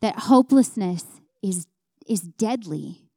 that 0.00 0.21
hopelessness 0.21 1.04
is, 1.42 1.66
is 2.09 2.23
deadly. 2.23 3.09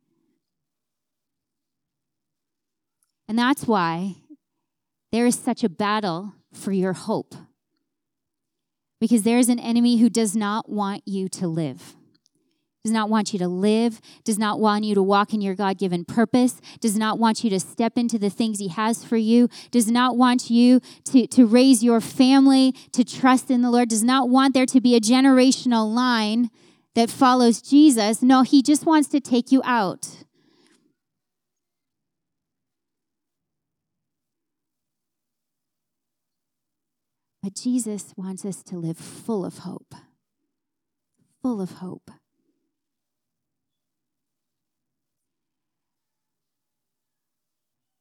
And 3.28 3.40
that's 3.40 3.66
why 3.66 4.18
there 5.12 5.26
is 5.26 5.36
such 5.36 5.64
a 5.64 5.70
battle 5.70 6.34
for 6.54 6.72
your 6.72 6.94
hope 6.94 7.34
because 9.00 9.24
there's 9.24 9.50
an 9.50 9.60
enemy 9.60 9.98
who 9.98 10.10
does 10.10 10.36
not 10.36 10.70
want 10.70 11.04
you 11.06 11.28
to 11.30 11.48
live 11.48 11.96
does 12.86 12.92
not 12.92 13.10
want 13.10 13.34
you 13.34 13.40
to 13.40 13.48
live, 13.48 14.00
does 14.24 14.38
not 14.38 14.60
want 14.60 14.84
you 14.84 14.94
to 14.94 15.02
walk 15.02 15.34
in 15.34 15.42
your 15.42 15.56
God 15.56 15.80
given 15.80 16.06
purpose, 16.06 16.62
does 16.80 16.96
not 16.96 17.18
want 17.18 17.44
you 17.44 17.50
to 17.50 17.60
step 17.60 17.98
into 17.98 18.20
the 18.20 18.30
things 18.30 18.60
He 18.60 18.68
has 18.68 19.04
for 19.04 19.18
you, 19.18 19.50
does 19.72 19.90
not 19.90 20.16
want 20.16 20.52
you 20.52 20.80
to, 21.06 21.26
to 21.26 21.48
raise 21.48 21.84
your 21.84 22.00
family 22.00 22.74
to 22.92 23.04
trust 23.04 23.50
in 23.50 23.64
the 23.64 23.72
Lord, 23.72 23.90
does 23.90 24.04
not 24.04 24.30
want 24.30 24.54
there 24.54 24.68
to 24.68 24.80
be 24.80 24.96
a 24.96 25.00
generational 25.00 25.92
line 25.92 26.52
that 26.94 27.10
follows 27.10 27.60
Jesus. 27.60 28.22
No, 28.22 28.44
He 28.44 28.62
just 28.62 28.86
wants 28.86 29.10
to 29.10 29.20
take 29.20 29.52
you 29.52 29.64
out. 29.66 30.24
But 37.46 37.54
Jesus 37.54 38.12
wants 38.18 38.44
us 38.44 38.64
to 38.64 38.76
live 38.76 38.98
full 38.98 39.46
of 39.46 39.60
hope. 39.60 39.94
Full 41.44 41.62
of 41.62 41.74
hope. 41.74 42.10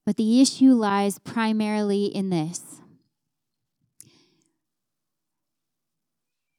But 0.06 0.16
the 0.16 0.40
issue 0.40 0.72
lies 0.72 1.18
primarily 1.18 2.06
in 2.06 2.30
this 2.30 2.62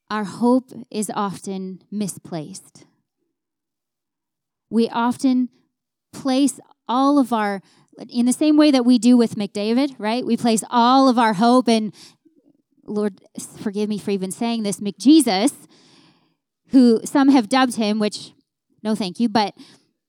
our 0.08 0.22
hope 0.22 0.70
is 0.88 1.10
often 1.12 1.82
misplaced. 1.90 2.84
We 4.70 4.88
often 4.88 5.48
place 6.12 6.60
all 6.86 7.18
of 7.18 7.32
our 7.32 7.62
in 8.08 8.26
the 8.26 8.32
same 8.32 8.56
way 8.56 8.70
that 8.70 8.84
we 8.84 8.98
do 8.98 9.16
with 9.16 9.36
McDavid, 9.36 9.96
right? 9.98 10.24
We 10.24 10.36
place 10.36 10.62
all 10.70 11.08
of 11.08 11.18
our 11.18 11.32
hope 11.32 11.68
in 11.68 11.92
Lord, 12.86 13.20
forgive 13.60 13.88
me 13.88 13.98
for 13.98 14.10
even 14.10 14.30
saying 14.30 14.62
this, 14.62 14.80
McJesus, 14.80 15.52
who 16.68 17.00
some 17.04 17.28
have 17.28 17.48
dubbed 17.48 17.76
him, 17.76 17.98
which 17.98 18.32
no 18.82 18.94
thank 18.94 19.20
you, 19.20 19.28
but 19.28 19.54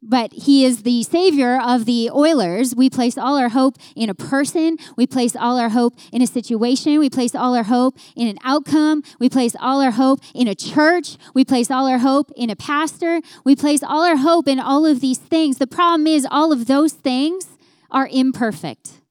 but 0.02 0.32
he 0.32 0.64
is 0.64 0.84
the 0.84 1.02
savior 1.04 1.60
of 1.60 1.86
the 1.86 2.12
Oilers. 2.12 2.76
We 2.76 2.90
place 2.90 3.18
all 3.18 3.36
our 3.38 3.50
hope 3.50 3.78
in 3.96 4.10
a 4.10 4.14
person. 4.14 4.78
We 4.96 5.08
place 5.08 5.36
all 5.36 5.58
our 5.58 5.70
hope 5.70 5.96
in 6.14 6.22
a 6.22 6.28
situation. 6.28 7.00
We 7.00 7.10
place 7.10 7.34
all 7.34 7.56
our 7.56 7.64
hope 7.64 7.98
in 8.16 8.28
an 8.28 8.38
outcome. 8.44 9.02
We 9.20 9.28
place 9.28 9.56
all 9.60 9.82
our 9.82 9.92
hope 9.92 10.20
in 10.36 10.48
a 10.48 10.54
church. 10.54 11.18
We 11.34 11.44
place 11.44 11.72
all 11.72 11.88
our 11.88 11.98
hope 11.98 12.32
in 12.36 12.52
a 12.52 12.56
pastor. 12.56 13.22
We 13.44 13.56
place 13.56 13.82
all 13.82 14.04
our 14.04 14.18
hope 14.18 14.48
in 14.48 14.60
all 14.60 14.86
of 14.86 15.02
these 15.02 15.18
things. 15.18 15.58
The 15.58 15.68
problem 15.68 16.06
is, 16.06 16.28
all 16.30 16.52
of 16.52 16.68
those 16.68 16.94
things 16.94 17.48
are 17.90 18.08
imperfect. 18.12 19.02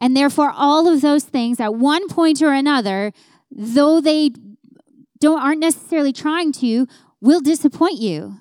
And 0.00 0.16
therefore, 0.16 0.50
all 0.54 0.88
of 0.88 1.02
those 1.02 1.24
things 1.24 1.60
at 1.60 1.74
one 1.74 2.08
point 2.08 2.40
or 2.40 2.52
another, 2.52 3.12
though 3.50 4.00
they 4.00 4.30
don't 5.18 5.40
aren't 5.40 5.60
necessarily 5.60 6.12
trying 6.12 6.52
to, 6.52 6.86
will 7.20 7.40
disappoint 7.40 8.00
you. 8.00 8.38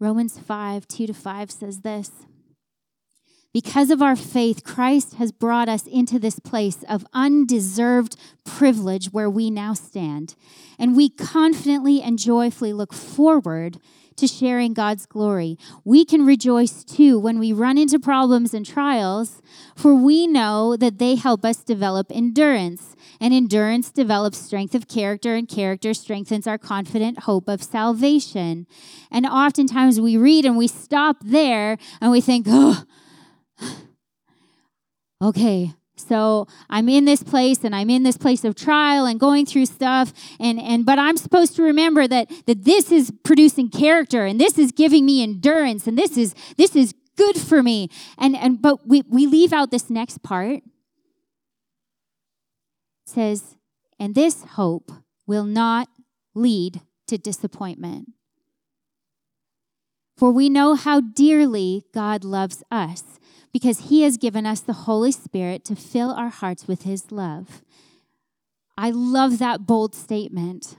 Romans 0.00 0.36
5, 0.36 0.88
2 0.88 1.06
to 1.06 1.14
5 1.14 1.50
says 1.52 1.80
this. 1.82 2.10
Because 3.52 3.90
of 3.90 4.00
our 4.00 4.16
faith, 4.16 4.64
Christ 4.64 5.14
has 5.14 5.30
brought 5.30 5.68
us 5.68 5.86
into 5.86 6.18
this 6.18 6.38
place 6.38 6.82
of 6.88 7.06
undeserved 7.12 8.16
privilege 8.44 9.12
where 9.12 9.28
we 9.28 9.50
now 9.50 9.74
stand. 9.74 10.34
And 10.78 10.96
we 10.96 11.10
confidently 11.10 12.00
and 12.00 12.18
joyfully 12.18 12.72
look 12.72 12.94
forward 12.94 13.78
to 14.16 14.26
sharing 14.26 14.72
God's 14.72 15.04
glory. 15.04 15.58
We 15.84 16.04
can 16.04 16.24
rejoice 16.24 16.84
too 16.84 17.18
when 17.18 17.38
we 17.38 17.52
run 17.52 17.76
into 17.76 17.98
problems 17.98 18.54
and 18.54 18.64
trials, 18.64 19.42
for 19.76 19.94
we 19.94 20.26
know 20.26 20.76
that 20.76 20.98
they 20.98 21.16
help 21.16 21.44
us 21.44 21.58
develop 21.58 22.06
endurance. 22.10 22.96
And 23.20 23.32
endurance 23.34 23.90
develops 23.90 24.38
strength 24.38 24.74
of 24.74 24.88
character, 24.88 25.34
and 25.34 25.48
character 25.48 25.94
strengthens 25.94 26.46
our 26.46 26.58
confident 26.58 27.20
hope 27.20 27.48
of 27.48 27.62
salvation. 27.62 28.66
And 29.10 29.26
oftentimes 29.26 30.00
we 30.00 30.16
read 30.16 30.44
and 30.44 30.56
we 30.56 30.68
stop 30.68 31.18
there 31.22 31.76
and 32.00 32.10
we 32.10 32.20
think, 32.20 32.46
oh, 32.48 32.84
okay, 35.22 35.72
so 35.96 36.46
I'm 36.68 36.88
in 36.88 37.04
this 37.04 37.22
place 37.22 37.64
and 37.64 37.74
I'm 37.74 37.90
in 37.90 38.02
this 38.02 38.16
place 38.16 38.44
of 38.44 38.54
trial 38.54 39.06
and 39.06 39.20
going 39.20 39.46
through 39.46 39.66
stuff 39.66 40.12
and 40.40 40.60
and 40.60 40.84
but 40.84 40.98
I'm 40.98 41.16
supposed 41.16 41.54
to 41.56 41.62
remember 41.62 42.08
that 42.08 42.30
that 42.46 42.64
this 42.64 42.90
is 42.90 43.12
producing 43.22 43.70
character 43.70 44.24
and 44.26 44.40
this 44.40 44.58
is 44.58 44.72
giving 44.72 45.06
me 45.06 45.22
endurance 45.22 45.86
and 45.86 45.96
this 45.96 46.16
is 46.16 46.34
this 46.56 46.74
is 46.74 46.94
good 47.16 47.38
for 47.38 47.62
me. 47.62 47.88
And 48.18 48.36
and 48.36 48.60
but 48.60 48.86
we 48.86 49.02
we 49.08 49.26
leave 49.26 49.52
out 49.52 49.70
this 49.70 49.90
next 49.90 50.22
part. 50.22 50.56
It 50.56 50.62
says, 53.06 53.56
and 53.98 54.14
this 54.14 54.42
hope 54.42 54.90
will 55.26 55.44
not 55.44 55.88
lead 56.34 56.80
to 57.08 57.18
disappointment. 57.18 58.10
For 60.16 60.30
we 60.30 60.48
know 60.48 60.74
how 60.74 61.00
dearly 61.00 61.84
God 61.92 62.24
loves 62.24 62.62
us 62.70 63.02
because 63.52 63.90
he 63.90 64.02
has 64.02 64.16
given 64.16 64.46
us 64.46 64.60
the 64.60 64.72
Holy 64.72 65.12
Spirit 65.12 65.64
to 65.66 65.76
fill 65.76 66.10
our 66.10 66.30
hearts 66.30 66.66
with 66.66 66.82
his 66.82 67.12
love. 67.12 67.62
I 68.76 68.90
love 68.90 69.38
that 69.38 69.66
bold 69.66 69.94
statement. 69.94 70.76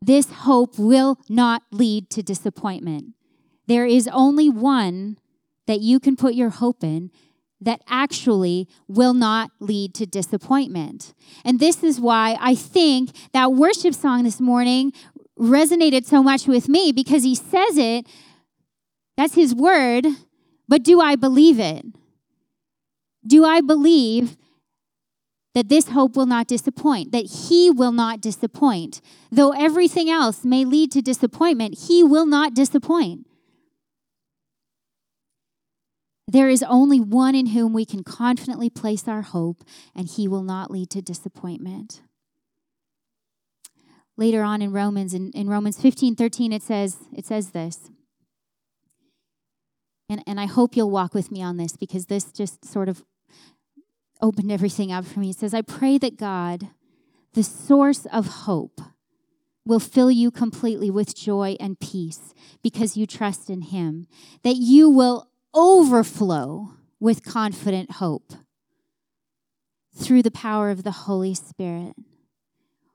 This 0.00 0.30
hope 0.30 0.78
will 0.78 1.18
not 1.28 1.62
lead 1.72 2.10
to 2.10 2.22
disappointment. 2.22 3.14
There 3.66 3.86
is 3.86 4.08
only 4.12 4.48
one 4.48 5.18
that 5.66 5.80
you 5.80 5.98
can 6.00 6.16
put 6.16 6.34
your 6.34 6.50
hope 6.50 6.84
in 6.84 7.10
that 7.60 7.82
actually 7.88 8.68
will 8.86 9.14
not 9.14 9.50
lead 9.58 9.94
to 9.94 10.06
disappointment. 10.06 11.12
And 11.44 11.58
this 11.58 11.82
is 11.82 12.00
why 12.00 12.36
I 12.40 12.54
think 12.54 13.10
that 13.32 13.52
worship 13.52 13.94
song 13.94 14.22
this 14.22 14.40
morning 14.40 14.92
resonated 15.38 16.04
so 16.04 16.22
much 16.22 16.46
with 16.46 16.68
me 16.68 16.92
because 16.92 17.24
he 17.24 17.34
says 17.34 17.76
it, 17.76 18.06
that's 19.18 19.34
his 19.34 19.52
word, 19.52 20.06
but 20.68 20.84
do 20.84 21.00
I 21.00 21.16
believe 21.16 21.58
it? 21.58 21.84
Do 23.26 23.44
I 23.44 23.60
believe 23.60 24.36
that 25.56 25.68
this 25.68 25.88
hope 25.88 26.14
will 26.14 26.24
not 26.24 26.46
disappoint, 26.46 27.10
that 27.10 27.24
he 27.24 27.68
will 27.68 27.90
not 27.90 28.20
disappoint? 28.20 29.00
Though 29.32 29.50
everything 29.50 30.08
else 30.08 30.44
may 30.44 30.64
lead 30.64 30.92
to 30.92 31.02
disappointment, 31.02 31.78
he 31.88 32.04
will 32.04 32.26
not 32.26 32.54
disappoint. 32.54 33.26
There 36.28 36.48
is 36.48 36.62
only 36.62 37.00
one 37.00 37.34
in 37.34 37.46
whom 37.46 37.72
we 37.72 37.84
can 37.84 38.04
confidently 38.04 38.70
place 38.70 39.08
our 39.08 39.22
hope, 39.22 39.64
and 39.96 40.06
he 40.06 40.28
will 40.28 40.44
not 40.44 40.70
lead 40.70 40.90
to 40.90 41.02
disappointment. 41.02 42.02
Later 44.16 44.44
on 44.44 44.62
in 44.62 44.70
Romans, 44.70 45.12
in, 45.12 45.32
in 45.32 45.48
Romans 45.48 45.80
15 45.80 46.14
13, 46.14 46.52
it 46.52 46.62
says, 46.62 46.98
it 47.12 47.26
says 47.26 47.50
this. 47.50 47.90
And, 50.08 50.22
and 50.26 50.40
I 50.40 50.46
hope 50.46 50.76
you'll 50.76 50.90
walk 50.90 51.14
with 51.14 51.30
me 51.30 51.42
on 51.42 51.56
this 51.56 51.76
because 51.76 52.06
this 52.06 52.32
just 52.32 52.64
sort 52.64 52.88
of 52.88 53.04
opened 54.20 54.50
everything 54.50 54.90
up 54.90 55.04
for 55.04 55.20
me. 55.20 55.30
It 55.30 55.36
says, 55.36 55.54
I 55.54 55.62
pray 55.62 55.98
that 55.98 56.16
God, 56.16 56.68
the 57.34 57.42
source 57.42 58.06
of 58.06 58.26
hope, 58.26 58.80
will 59.66 59.80
fill 59.80 60.10
you 60.10 60.30
completely 60.30 60.90
with 60.90 61.14
joy 61.14 61.56
and 61.60 61.78
peace 61.78 62.32
because 62.62 62.96
you 62.96 63.06
trust 63.06 63.50
in 63.50 63.60
Him, 63.60 64.06
that 64.42 64.56
you 64.56 64.88
will 64.88 65.28
overflow 65.54 66.70
with 66.98 67.22
confident 67.22 67.92
hope 67.92 68.32
through 69.94 70.22
the 70.22 70.30
power 70.30 70.70
of 70.70 70.84
the 70.84 70.90
Holy 70.90 71.34
Spirit. 71.34 71.94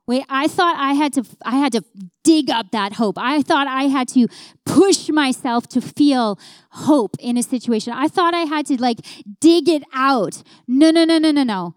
Wait, 0.05 0.25
I 0.27 0.47
thought 0.47 0.75
I 0.77 0.93
had 0.93 1.13
to 1.13 1.23
I 1.45 1.57
had 1.57 1.71
to 1.73 1.83
dig 2.23 2.49
up 2.49 2.71
that 2.71 2.93
hope. 2.93 3.17
I 3.17 3.41
thought 3.41 3.67
I 3.67 3.83
had 3.83 4.09
to 4.09 4.27
push 4.65 5.09
myself 5.09 5.67
to 5.69 5.81
feel 5.81 6.37
hope 6.71 7.15
in 7.19 7.37
a 7.37 7.43
situation. 7.43 7.93
I 7.93 8.09
thought 8.09 8.33
I 8.33 8.41
had 8.41 8.65
to 8.65 8.81
like 8.81 8.99
dig 9.39 9.69
it 9.69 9.83
out. 9.93 10.43
No, 10.67 10.91
no, 10.91 11.05
no, 11.05 11.19
no, 11.19 11.31
no, 11.31 11.43
no. 11.43 11.75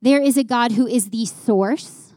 There 0.00 0.22
is 0.22 0.36
a 0.36 0.44
God 0.44 0.72
who 0.72 0.86
is 0.86 1.10
the 1.10 1.26
source. 1.26 2.12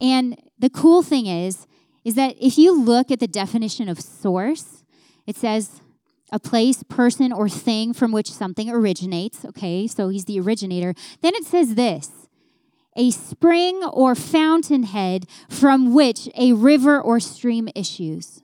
And 0.00 0.40
the 0.58 0.70
cool 0.70 1.02
thing 1.02 1.26
is 1.26 1.66
is 2.04 2.14
that 2.14 2.36
if 2.40 2.58
you 2.58 2.78
look 2.78 3.10
at 3.10 3.18
the 3.18 3.26
definition 3.26 3.88
of 3.88 4.00
source, 4.00 4.84
it 5.26 5.36
says 5.36 5.82
a 6.30 6.38
place, 6.38 6.82
person, 6.84 7.32
or 7.32 7.48
thing 7.48 7.92
from 7.92 8.12
which 8.12 8.30
something 8.30 8.70
originates. 8.70 9.44
Okay, 9.44 9.86
so 9.86 10.08
he's 10.08 10.26
the 10.26 10.38
originator. 10.38 10.94
Then 11.22 11.34
it 11.34 11.44
says 11.44 11.74
this 11.74 12.27
a 12.98 13.10
spring 13.10 13.82
or 13.84 14.14
fountainhead 14.14 15.24
from 15.48 15.94
which 15.94 16.28
a 16.36 16.52
river 16.52 17.00
or 17.00 17.20
stream 17.20 17.68
issues. 17.74 18.42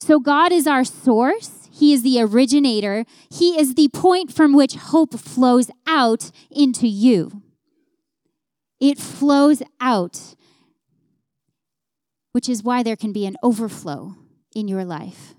So 0.00 0.20
God 0.20 0.52
is 0.52 0.66
our 0.66 0.84
source. 0.84 1.68
He 1.70 1.92
is 1.92 2.02
the 2.02 2.20
originator. 2.20 3.04
He 3.30 3.58
is 3.58 3.74
the 3.74 3.88
point 3.88 4.32
from 4.32 4.52
which 4.52 4.74
hope 4.74 5.18
flows 5.18 5.70
out 5.86 6.30
into 6.50 6.86
you. 6.86 7.42
It 8.80 8.98
flows 8.98 9.62
out, 9.80 10.34
which 12.32 12.48
is 12.48 12.62
why 12.62 12.82
there 12.82 12.96
can 12.96 13.12
be 13.12 13.26
an 13.26 13.36
overflow 13.42 14.16
in 14.54 14.68
your 14.68 14.84
life 14.84 15.34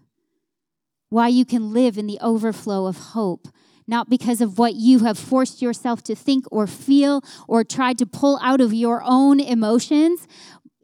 why 1.10 1.28
you 1.28 1.44
can 1.44 1.74
live 1.74 1.98
in 1.98 2.08
the 2.08 2.20
overflow 2.22 2.86
of 2.86 2.98
hope, 2.98 3.48
not 3.90 4.10
because 4.10 4.40
of 4.40 4.58
what 4.58 4.76
you 4.76 5.00
have 5.00 5.18
forced 5.18 5.62
yourself 5.62 6.04
to 6.04 6.16
think 6.16 6.46
or 6.52 6.68
feel 6.68 7.22
or 7.48 7.64
tried 7.64 7.98
to 7.98 8.06
pull 8.06 8.40
out 8.42 8.62
of 8.62 8.74
your 8.74 9.02
own 9.04 9.40
emotions. 9.40 10.28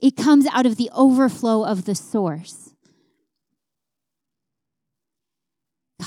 It 0.01 0.17
comes 0.17 0.47
out 0.51 0.65
of 0.65 0.75
the 0.75 0.89
overflow 0.93 1.63
of 1.63 1.85
the 1.85 1.95
source. 1.95 2.73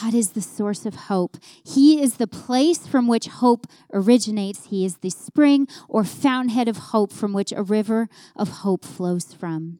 God 0.00 0.12
is 0.14 0.30
the 0.30 0.42
source 0.42 0.84
of 0.84 0.94
hope. 0.94 1.38
He 1.64 2.00
is 2.02 2.16
the 2.16 2.26
place 2.26 2.86
from 2.86 3.08
which 3.08 3.26
hope 3.26 3.66
originates. 3.92 4.66
He 4.66 4.84
is 4.84 4.98
the 4.98 5.10
spring 5.10 5.66
or 5.88 6.04
fountainhead 6.04 6.68
of 6.68 6.76
hope 6.76 7.12
from 7.12 7.32
which 7.32 7.52
a 7.52 7.62
river 7.62 8.08
of 8.36 8.48
hope 8.48 8.84
flows 8.84 9.32
from. 9.32 9.78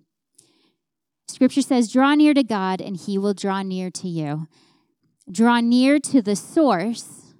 Scripture 1.29 1.63
says, 1.63 1.93
Draw 1.93 2.15
near 2.15 2.35
to 2.35 2.43
God, 2.43 2.81
and 2.81 2.97
he 2.97 3.19
will 3.19 3.35
draw 3.35 3.63
near 3.63 3.91
to 3.91 4.09
you. 4.09 4.49
Draw 5.31 5.61
near 5.61 5.99
to 5.99 6.23
the 6.23 6.35
source, 6.35 7.35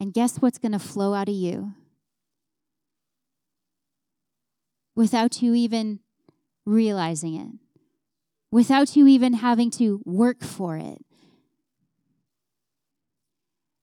and 0.00 0.14
guess 0.14 0.38
what's 0.38 0.58
going 0.58 0.72
to 0.72 0.78
flow 0.78 1.12
out 1.12 1.28
of 1.28 1.34
you? 1.34 1.74
Without 4.96 5.42
you 5.42 5.54
even 5.54 6.00
realizing 6.64 7.34
it, 7.34 7.48
without 8.50 8.96
you 8.96 9.06
even 9.06 9.34
having 9.34 9.70
to 9.72 10.00
work 10.04 10.42
for 10.42 10.76
it. 10.76 11.04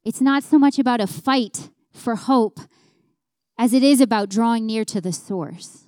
It's 0.04 0.22
not 0.22 0.44
so 0.44 0.58
much 0.58 0.80
about 0.80 1.02
a 1.02 1.08
fight 1.08 1.70
for 1.92 2.16
hope 2.16 2.60
as 3.58 3.74
it 3.74 3.84
is 3.84 4.00
about 4.00 4.30
drawing 4.30 4.66
near 4.66 4.86
to 4.86 5.02
the 5.02 5.12
source. 5.12 5.88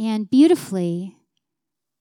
And 0.00 0.30
beautifully, 0.30 1.17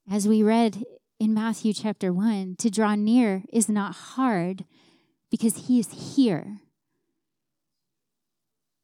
as 0.09 0.27
we 0.27 0.41
read 0.41 0.85
in 1.19 1.33
Matthew 1.33 1.73
chapter 1.73 2.13
1, 2.13 2.55
to 2.59 2.69
draw 2.69 2.95
near 2.95 3.43
is 3.51 3.67
not 3.67 3.95
hard 3.95 4.65
because 5.29 5.67
he 5.67 5.79
is 5.79 6.15
here. 6.15 6.59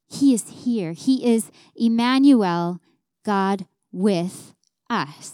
He 0.08 0.34
is 0.34 0.48
here. 0.64 0.92
He 0.92 1.34
is 1.34 1.50
Emmanuel, 1.74 2.80
God 3.24 3.66
with 3.90 4.54
us. 4.90 5.32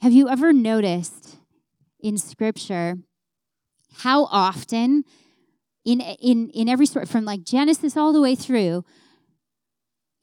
Have 0.00 0.12
you 0.12 0.28
ever 0.28 0.52
noticed 0.52 1.38
in 2.00 2.16
Scripture 2.18 2.98
how 3.98 4.24
often, 4.26 5.04
in, 5.84 6.00
in, 6.00 6.50
in 6.50 6.68
every 6.68 6.86
story, 6.86 7.06
from 7.06 7.24
like 7.24 7.42
Genesis 7.42 7.96
all 7.96 8.12
the 8.12 8.20
way 8.20 8.36
through, 8.36 8.84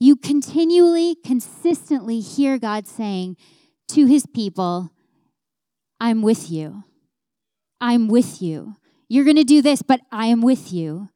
you 0.05 0.15
continually, 0.15 1.15
consistently 1.25 2.19
hear 2.19 2.59
God 2.59 2.87
saying 2.87 3.37
to 3.87 4.05
his 4.05 4.27
people, 4.27 4.91
I'm 5.99 6.21
with 6.21 6.51
you. 6.51 6.83
I'm 7.81 8.07
with 8.07 8.39
you. 8.41 8.75
You're 9.09 9.23
going 9.23 9.35
to 9.35 9.43
do 9.43 9.63
this, 9.63 9.81
but 9.81 10.01
I 10.11 10.27
am 10.27 10.41
with 10.41 10.71
you. 10.71 11.09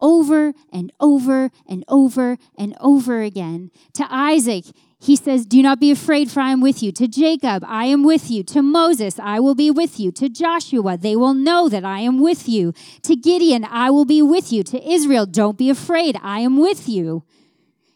Over 0.00 0.52
and 0.72 0.92
over 1.00 1.50
and 1.66 1.84
over 1.88 2.36
and 2.58 2.76
over 2.80 3.22
again. 3.22 3.70
To 3.94 4.06
Isaac, 4.10 4.64
he 4.98 5.16
says, 5.16 5.46
Do 5.46 5.62
not 5.62 5.80
be 5.80 5.90
afraid, 5.90 6.30
for 6.30 6.40
I 6.40 6.50
am 6.50 6.60
with 6.60 6.82
you. 6.82 6.92
To 6.92 7.06
Jacob, 7.08 7.64
I 7.66 7.86
am 7.86 8.02
with 8.02 8.30
you. 8.30 8.42
To 8.44 8.62
Moses, 8.62 9.18
I 9.20 9.40
will 9.40 9.54
be 9.54 9.70
with 9.70 9.98
you. 9.98 10.10
To 10.12 10.28
Joshua, 10.28 10.98
they 10.98 11.16
will 11.16 11.34
know 11.34 11.68
that 11.68 11.84
I 11.84 12.00
am 12.00 12.20
with 12.20 12.48
you. 12.48 12.74
To 13.04 13.16
Gideon, 13.16 13.64
I 13.64 13.90
will 13.90 14.04
be 14.04 14.20
with 14.20 14.52
you. 14.52 14.62
To 14.64 14.90
Israel, 14.90 15.24
don't 15.24 15.56
be 15.56 15.70
afraid, 15.70 16.18
I 16.20 16.40
am 16.40 16.58
with 16.58 16.88
you 16.88 17.24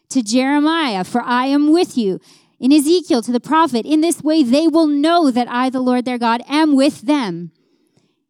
to 0.09 0.21
Jeremiah, 0.21 1.03
for 1.03 1.21
I 1.21 1.45
am 1.45 1.71
with 1.71 1.97
you. 1.97 2.19
In 2.59 2.73
Ezekiel, 2.73 3.21
to 3.21 3.31
the 3.31 3.39
prophet, 3.39 3.85
in 3.85 4.01
this 4.01 4.23
way 4.23 4.43
they 4.43 4.67
will 4.67 4.87
know 4.87 5.29
that 5.29 5.47
I, 5.47 5.69
the 5.69 5.79
Lord 5.79 6.05
their 6.05 6.17
God, 6.17 6.41
am 6.47 6.75
with 6.75 7.01
them. 7.01 7.51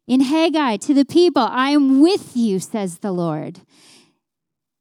In 0.06 0.20
Haggai, 0.20 0.76
to 0.78 0.94
the 0.94 1.04
people, 1.04 1.42
I 1.42 1.70
am 1.70 2.00
with 2.00 2.36
you, 2.36 2.58
says 2.58 2.98
the 2.98 3.12
Lord. 3.12 3.60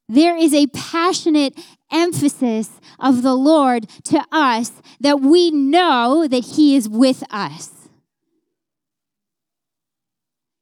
There 0.10 0.38
is 0.38 0.53
a 0.53 0.67
passionate 0.67 1.53
emphasis 1.91 2.79
of 2.99 3.23
the 3.23 3.36
Lord 3.36 3.89
to 4.05 4.23
us 4.31 4.71
that 4.99 5.19
we 5.19 5.51
know 5.51 6.27
that 6.27 6.45
He 6.45 6.75
is 6.75 6.88
with 6.88 7.23
us. 7.29 7.77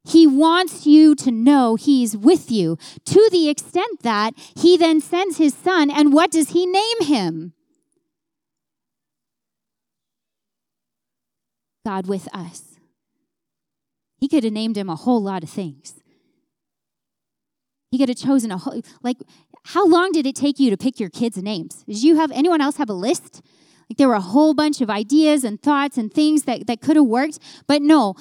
He 0.06 0.28
wants 0.28 0.86
you 0.86 1.16
to 1.16 1.32
know 1.32 1.76
He's 1.76 2.16
with 2.16 2.52
you 2.52 2.78
to 3.06 3.30
the 3.32 3.50
extent 3.50 4.02
that 4.04 4.34
He 4.56 4.78
then 4.78 5.02
sends 5.02 5.38
His 5.38 5.54
Son, 5.54 5.90
and 5.90 6.14
what 6.14 6.32
does 6.32 6.50
He 6.50 6.66
name 6.66 7.02
Him? 7.02 7.54
God 11.86 12.08
with 12.08 12.28
us. 12.34 12.76
He 14.18 14.28
could 14.28 14.44
have 14.44 14.54
named 14.54 14.78
Him 14.78 14.90
a 14.90 14.96
whole 14.96 15.22
lot 15.22 15.44
of 15.44 15.50
things. 15.50 15.96
He 17.92 17.98
could 17.98 18.10
have 18.10 18.18
chosen 18.18 18.52
a 18.52 18.58
whole, 18.58 18.82
like, 19.04 19.18
how 19.66 19.88
long 19.88 20.12
did 20.12 20.26
it 20.26 20.36
take 20.36 20.60
you 20.60 20.70
to 20.70 20.78
pick 20.78 21.00
your 21.00 21.10
kids' 21.10 21.42
names? 21.42 21.84
Did 21.88 22.04
you 22.04 22.18
have 22.18 22.32
anyone 22.32 22.62
else 22.62 22.78
have 22.78 22.90
a 22.90 22.94
list? 22.94 23.42
Like 23.90 23.98
there 23.98 24.08
were 24.08 24.16
a 24.16 24.22
whole 24.22 24.54
bunch 24.54 24.82
of 24.82 24.90
ideas 24.90 25.44
and 25.44 25.62
thoughts 25.62 25.98
and 25.98 26.14
things 26.14 26.44
that, 26.44 26.68
that 26.68 26.82
could 26.82 26.96
have 26.96 27.06
worked. 27.06 27.40
But 27.68 27.82
no, 27.82 28.16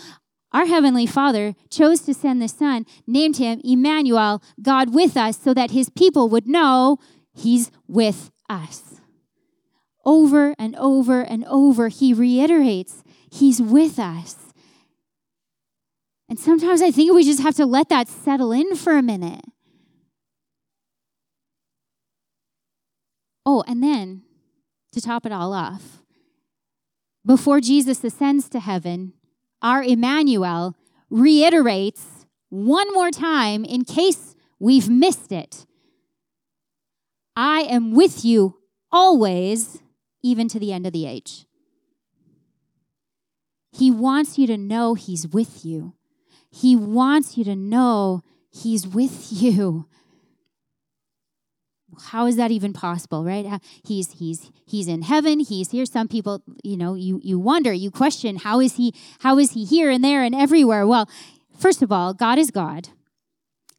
our 0.55 0.67
Heavenly 0.67 1.05
Father 1.05 1.57
chose 1.69 2.01
to 2.03 2.15
send 2.15 2.41
the 2.41 2.49
Son, 2.49 2.87
named 3.09 3.39
him 3.39 3.61
Emmanuel, 3.65 4.41
God 4.63 4.95
with 4.95 5.17
us, 5.17 5.37
so 5.37 5.53
that 5.53 5.73
his 5.73 5.91
people 5.91 6.29
would 6.29 6.47
know 6.47 6.99
he's 7.35 7.73
with 7.89 8.31
us. 8.49 9.01
Over 10.05 10.55
and 10.57 10.77
over 10.77 11.23
and 11.23 11.45
over, 11.47 11.89
he 11.89 12.15
reiterates, 12.15 13.03
He's 13.31 13.61
with 13.61 13.99
us. 13.99 14.37
And 16.29 16.39
sometimes 16.39 16.81
I 16.81 16.93
think 16.93 17.13
we 17.13 17.25
just 17.25 17.43
have 17.43 17.57
to 17.57 17.67
let 17.67 17.89
that 17.89 18.07
settle 18.07 18.53
in 18.53 18.77
for 18.77 18.97
a 18.97 19.03
minute. 19.03 19.45
Oh, 23.45 23.65
and 23.67 23.83
then 23.83 24.23
to 24.93 25.01
top 25.01 25.27
it 25.27 25.33
all 25.33 25.53
off, 25.53 26.01
before 27.27 27.61
Jesus 27.61 28.05
ascends 28.05 28.49
to 28.51 28.61
heaven, 28.61 29.15
our 29.65 29.83
Emmanuel 29.83 30.77
reiterates 31.11 32.27
one 32.51 32.93
more 32.93 33.11
time 33.11 33.65
in 33.65 33.85
case 33.85 34.37
we've 34.61 34.89
missed 34.89 35.33
it 35.33 35.67
I 37.37 37.63
am 37.63 37.93
with 37.93 38.25
you 38.25 38.59
always, 38.93 39.83
even 40.23 40.47
to 40.49 40.61
the 40.61 40.73
end 40.73 40.87
of 40.87 40.93
the 40.93 41.07
age. 41.07 41.47
He 43.73 43.91
wants 43.91 44.39
you 44.39 44.47
to 44.47 44.57
know 44.57 44.95
He's 44.95 45.27
with 45.27 45.65
you. 45.65 45.95
He 46.49 46.77
wants 46.77 47.37
you 47.37 47.43
to 47.45 47.57
know 47.57 48.23
He's 48.53 48.87
with 48.87 49.29
you. 49.31 49.89
How 52.09 52.27
is 52.27 52.37
that 52.37 52.51
even 52.51 52.73
possible, 52.73 53.25
right? 53.25 53.47
Uh, 53.47 53.59
he's 53.85 54.13
he's 54.13 54.51
he's 54.67 54.89
in 54.89 55.03
heaven. 55.03 55.41
He's 55.41 55.71
here. 55.71 55.87
Some 55.87 56.09
people, 56.09 56.43
you 56.63 56.77
know, 56.77 56.95
you 56.95 57.21
you 57.23 57.39
wonder, 57.39 57.73
you 57.73 57.91
question, 57.91 58.37
how 58.37 58.61
is 58.61 58.77
he 58.77 58.95
how 59.21 59.39
is 59.39 59.53
he 59.53 59.65
here 59.65 59.91
and 59.91 60.03
there 60.03 60.23
and 60.23 60.35
everywhere? 60.35 60.87
Well, 60.87 61.09
first 61.59 61.83
of 61.83 61.91
all, 61.93 62.15
God 62.15 62.39
is 62.39 62.51
God. 62.51 62.89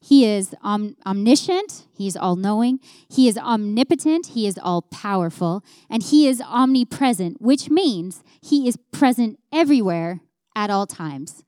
He 0.01 0.23
is 0.23 0.53
om- 0.61 0.95
omniscient, 1.03 1.87
He's 1.97 2.15
all 2.15 2.35
knowing, 2.35 2.79
He 3.09 3.27
is 3.27 3.39
omnipotent, 3.39 4.27
He 4.27 4.45
is 4.45 4.59
all 4.61 4.83
powerful, 4.83 5.63
and 5.89 6.03
He 6.03 6.27
is 6.27 6.41
omnipresent, 6.41 7.41
which 7.41 7.71
means 7.71 8.23
He 8.39 8.67
is 8.67 8.77
present 8.91 9.39
everywhere 9.51 10.21
at 10.55 10.69
all 10.69 10.85
times. 10.85 11.43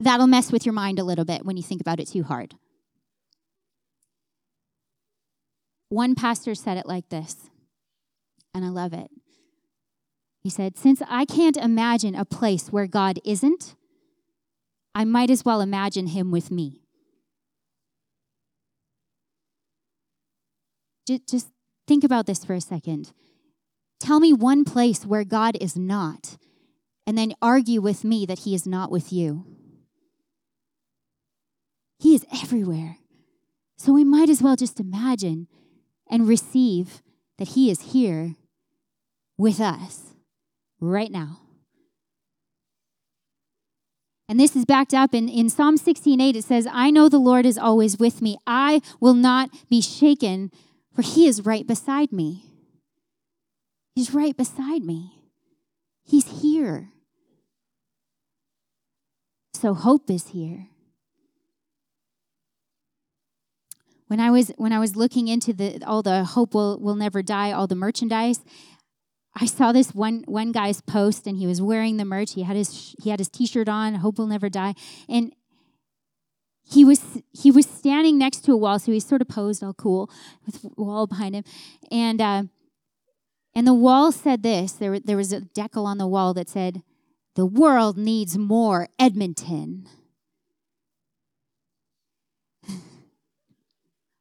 That'll 0.00 0.26
mess 0.26 0.50
with 0.50 0.64
your 0.64 0.72
mind 0.72 0.98
a 0.98 1.04
little 1.04 1.26
bit 1.26 1.44
when 1.44 1.58
you 1.58 1.62
think 1.62 1.82
about 1.82 2.00
it 2.00 2.08
too 2.08 2.22
hard. 2.22 2.54
One 5.88 6.14
pastor 6.14 6.54
said 6.54 6.78
it 6.78 6.86
like 6.86 7.08
this, 7.08 7.50
and 8.52 8.64
I 8.64 8.68
love 8.68 8.92
it. 8.92 9.10
He 10.42 10.50
said, 10.50 10.76
Since 10.76 11.02
I 11.08 11.24
can't 11.24 11.56
imagine 11.56 12.14
a 12.14 12.24
place 12.24 12.68
where 12.68 12.86
God 12.86 13.18
isn't, 13.24 13.76
I 14.94 15.04
might 15.04 15.30
as 15.30 15.44
well 15.44 15.60
imagine 15.60 16.08
him 16.08 16.30
with 16.30 16.50
me. 16.50 16.82
Just 21.06 21.50
think 21.86 22.02
about 22.02 22.26
this 22.26 22.44
for 22.44 22.54
a 22.54 22.60
second. 22.60 23.12
Tell 24.00 24.18
me 24.18 24.32
one 24.32 24.64
place 24.64 25.06
where 25.06 25.24
God 25.24 25.56
is 25.60 25.76
not, 25.76 26.36
and 27.06 27.16
then 27.16 27.34
argue 27.40 27.80
with 27.80 28.04
me 28.04 28.26
that 28.26 28.40
he 28.40 28.54
is 28.54 28.66
not 28.66 28.90
with 28.90 29.12
you. 29.12 29.44
He 31.98 32.14
is 32.14 32.26
everywhere. 32.32 32.98
So 33.78 33.92
we 33.92 34.04
might 34.04 34.28
as 34.28 34.42
well 34.42 34.56
just 34.56 34.80
imagine 34.80 35.48
and 36.10 36.28
receive 36.28 37.02
that 37.38 37.48
he 37.48 37.70
is 37.70 37.92
here 37.92 38.36
with 39.36 39.60
us 39.60 40.14
right 40.80 41.10
now. 41.10 41.40
And 44.28 44.40
this 44.40 44.56
is 44.56 44.64
backed 44.64 44.92
up 44.92 45.14
in, 45.14 45.28
in 45.28 45.48
Psalm 45.48 45.78
16:8. 45.78 46.34
It 46.34 46.44
says, 46.44 46.66
I 46.72 46.90
know 46.90 47.08
the 47.08 47.18
Lord 47.18 47.46
is 47.46 47.58
always 47.58 47.98
with 47.98 48.20
me. 48.20 48.38
I 48.46 48.80
will 49.00 49.14
not 49.14 49.50
be 49.68 49.80
shaken 49.80 50.50
for 50.96 51.02
he 51.02 51.28
is 51.28 51.44
right 51.44 51.66
beside 51.66 52.10
me. 52.10 52.44
He's 53.94 54.14
right 54.14 54.34
beside 54.34 54.82
me. 54.82 55.22
He's 56.04 56.40
here. 56.40 56.88
So 59.52 59.74
hope 59.74 60.10
is 60.10 60.28
here. 60.28 60.68
When 64.08 64.20
I 64.20 64.30
was 64.30 64.52
when 64.56 64.72
I 64.72 64.78
was 64.78 64.94
looking 64.94 65.28
into 65.28 65.52
the 65.52 65.82
all 65.84 66.02
the 66.02 66.24
hope 66.24 66.54
will 66.54 66.78
will 66.78 66.94
never 66.94 67.22
die, 67.22 67.52
all 67.52 67.66
the 67.66 67.74
merchandise, 67.74 68.44
I 69.34 69.46
saw 69.46 69.72
this 69.72 69.94
one 69.94 70.24
one 70.26 70.52
guy's 70.52 70.80
post 70.80 71.26
and 71.26 71.36
he 71.36 71.46
was 71.46 71.60
wearing 71.60 71.96
the 71.96 72.04
merch. 72.04 72.34
He 72.34 72.42
had 72.42 72.56
his 72.56 72.94
he 73.02 73.10
had 73.10 73.18
his 73.18 73.28
t-shirt 73.28 73.68
on, 73.68 73.96
hope 73.96 74.18
will 74.18 74.26
never 74.26 74.48
die. 74.48 74.74
And 75.08 75.32
he 76.68 76.84
was 76.84 77.22
he 77.32 77.50
was 77.50 77.66
standing 77.66 78.18
next 78.18 78.44
to 78.44 78.52
a 78.52 78.56
wall, 78.56 78.78
so 78.78 78.92
he 78.92 79.00
sort 79.00 79.22
of 79.22 79.28
posed 79.28 79.62
all 79.62 79.74
cool 79.74 80.10
with 80.44 80.64
a 80.64 80.70
wall 80.76 81.06
behind 81.06 81.34
him, 81.34 81.44
and 81.90 82.20
uh, 82.20 82.44
and 83.54 83.66
the 83.66 83.74
wall 83.74 84.10
said 84.10 84.42
this. 84.42 84.72
There 84.72 84.98
there 84.98 85.16
was 85.16 85.32
a 85.32 85.42
decal 85.42 85.84
on 85.84 85.98
the 85.98 86.08
wall 86.08 86.34
that 86.34 86.48
said, 86.48 86.82
"The 87.34 87.46
world 87.46 87.96
needs 87.96 88.36
more 88.36 88.88
Edmonton." 88.98 89.86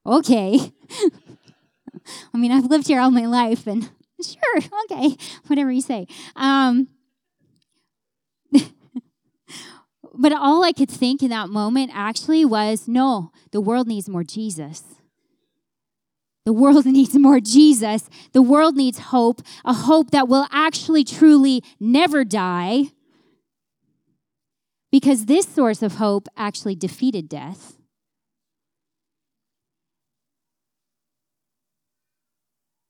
Okay. 0.06 0.72
I 2.34 2.38
mean, 2.38 2.52
I've 2.52 2.66
lived 2.66 2.88
here 2.88 3.00
all 3.00 3.12
my 3.12 3.26
life, 3.26 3.68
and 3.68 3.90
sure, 4.22 4.62
okay, 4.92 5.16
whatever 5.48 5.72
you 5.72 5.82
say. 5.82 6.08
Um, 6.36 6.88
but 10.14 10.32
all 10.34 10.64
I 10.64 10.72
could 10.72 10.90
think 10.90 11.24
in 11.24 11.30
that 11.30 11.50
moment 11.50 11.92
actually 11.94 12.46
was 12.46 12.88
no, 12.88 13.32
the 13.52 13.62
world 13.62 13.88
needs 13.88 14.08
more 14.08 14.24
Jesus. 14.24 14.84
The 16.46 16.54
world 16.54 16.86
needs 16.86 17.16
more 17.16 17.40
Jesus. 17.40 18.08
The 18.34 18.42
world 18.42 18.76
needs 18.76 19.00
hope, 19.00 19.42
a 19.64 19.74
hope 19.74 20.12
that 20.12 20.28
will 20.28 20.46
actually 20.52 21.04
truly 21.04 21.64
never 21.80 22.24
die. 22.24 22.92
Because 24.92 25.26
this 25.26 25.48
source 25.48 25.82
of 25.82 25.96
hope 25.96 26.28
actually 26.38 26.76
defeated 26.76 27.28
death. 27.28 27.74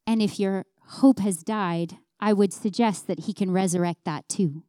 And 0.08 0.22
if 0.22 0.39
your 0.39 0.65
hope 0.88 1.20
has 1.20 1.38
died, 1.38 1.98
I 2.20 2.34
would 2.34 2.54
suggest 2.54 3.08
that 3.08 3.22
he 3.22 3.34
can 3.34 3.52
resurrect 3.52 4.06
that 4.06 4.28
too. 4.30 4.63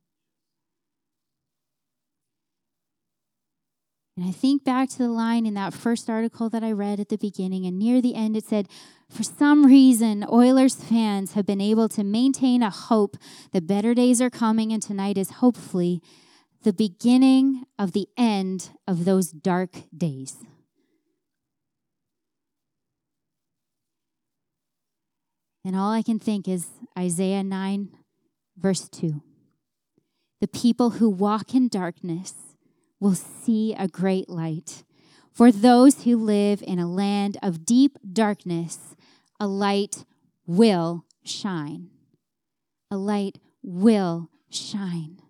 And 4.16 4.26
I 4.26 4.32
think 4.32 4.64
back 4.64 4.88
to 4.90 4.98
the 4.98 5.10
line 5.10 5.44
in 5.44 5.52
that 5.54 5.74
first 5.74 6.08
article 6.08 6.48
that 6.48 6.64
I 6.64 6.72
read 6.72 7.00
at 7.00 7.10
the 7.10 7.18
beginning, 7.18 7.66
and 7.66 7.78
near 7.78 8.00
the 8.00 8.14
end 8.14 8.34
it 8.34 8.46
said, 8.46 8.66
For 9.10 9.22
some 9.22 9.66
reason, 9.66 10.24
Oilers 10.32 10.74
fans 10.74 11.34
have 11.34 11.44
been 11.44 11.60
able 11.60 11.90
to 11.90 12.02
maintain 12.02 12.62
a 12.62 12.70
hope 12.70 13.18
that 13.52 13.66
better 13.66 13.92
days 13.92 14.22
are 14.22 14.30
coming, 14.30 14.72
and 14.72 14.82
tonight 14.82 15.18
is 15.18 15.32
hopefully 15.32 16.00
the 16.62 16.72
beginning 16.72 17.64
of 17.78 17.92
the 17.92 18.08
end 18.16 18.70
of 18.88 19.04
those 19.04 19.30
dark 19.30 19.82
days. 19.94 20.38
And 25.66 25.74
all 25.74 25.90
I 25.90 26.02
can 26.02 26.20
think 26.20 26.46
is 26.46 26.68
Isaiah 26.96 27.42
9, 27.42 27.88
verse 28.56 28.88
2. 28.88 29.20
The 30.40 30.46
people 30.46 30.90
who 30.90 31.10
walk 31.10 31.56
in 31.56 31.66
darkness 31.66 32.34
will 33.00 33.16
see 33.16 33.74
a 33.74 33.88
great 33.88 34.28
light. 34.28 34.84
For 35.32 35.50
those 35.50 36.04
who 36.04 36.18
live 36.18 36.62
in 36.64 36.78
a 36.78 36.88
land 36.88 37.36
of 37.42 37.66
deep 37.66 37.98
darkness, 38.12 38.94
a 39.40 39.48
light 39.48 40.04
will 40.46 41.04
shine. 41.24 41.90
A 42.88 42.96
light 42.96 43.40
will 43.60 44.30
shine. 44.48 45.20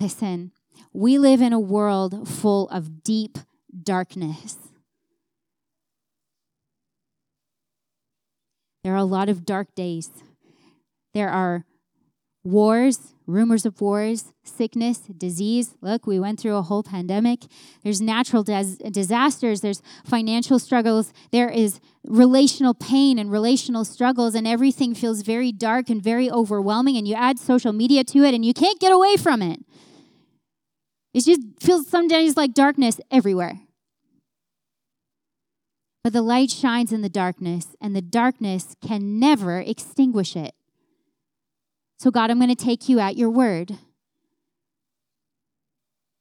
Listen, 0.00 0.52
we 0.94 1.18
live 1.18 1.42
in 1.42 1.52
a 1.52 1.60
world 1.60 2.26
full 2.26 2.66
of 2.70 3.04
deep 3.04 3.36
darkness. 3.78 4.56
There 8.84 8.92
are 8.92 8.98
a 8.98 9.04
lot 9.04 9.30
of 9.30 9.46
dark 9.46 9.74
days. 9.74 10.10
There 11.14 11.30
are 11.30 11.64
wars, 12.44 13.14
rumors 13.26 13.64
of 13.64 13.80
wars, 13.80 14.32
sickness, 14.44 14.98
disease. 14.98 15.74
Look, 15.80 16.06
we 16.06 16.20
went 16.20 16.38
through 16.38 16.56
a 16.56 16.62
whole 16.62 16.82
pandemic. 16.82 17.44
There's 17.82 18.02
natural 18.02 18.42
des- 18.42 18.76
disasters, 18.90 19.62
there's 19.62 19.80
financial 20.04 20.58
struggles, 20.58 21.14
there 21.32 21.48
is 21.48 21.80
relational 22.06 22.74
pain 22.74 23.18
and 23.18 23.32
relational 23.32 23.86
struggles, 23.86 24.34
and 24.34 24.46
everything 24.46 24.94
feels 24.94 25.22
very 25.22 25.50
dark 25.50 25.88
and 25.88 26.02
very 26.02 26.30
overwhelming. 26.30 26.98
And 26.98 27.08
you 27.08 27.14
add 27.14 27.38
social 27.38 27.72
media 27.72 28.04
to 28.04 28.24
it, 28.24 28.34
and 28.34 28.44
you 28.44 28.52
can't 28.52 28.78
get 28.78 28.92
away 28.92 29.16
from 29.16 29.40
it. 29.40 29.60
It 31.14 31.24
just 31.24 31.40
feels 31.60 31.88
some 31.88 32.08
days 32.08 32.36
like 32.36 32.52
darkness 32.52 33.00
everywhere. 33.10 33.60
But 36.04 36.12
the 36.12 36.22
light 36.22 36.50
shines 36.50 36.92
in 36.92 37.00
the 37.00 37.08
darkness, 37.08 37.68
and 37.80 37.96
the 37.96 38.02
darkness 38.02 38.76
can 38.86 39.18
never 39.18 39.58
extinguish 39.58 40.36
it. 40.36 40.54
So, 41.98 42.10
God, 42.10 42.30
I'm 42.30 42.38
going 42.38 42.54
to 42.54 42.64
take 42.64 42.90
you 42.90 43.00
at 43.00 43.16
your 43.16 43.30
word. 43.30 43.78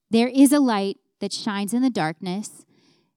There 0.10 0.30
is 0.30 0.54
a 0.54 0.62
light 0.62 1.00
that 1.20 1.34
shines 1.34 1.74
in 1.74 1.82
the 1.82 1.90
darkness. 1.90 2.66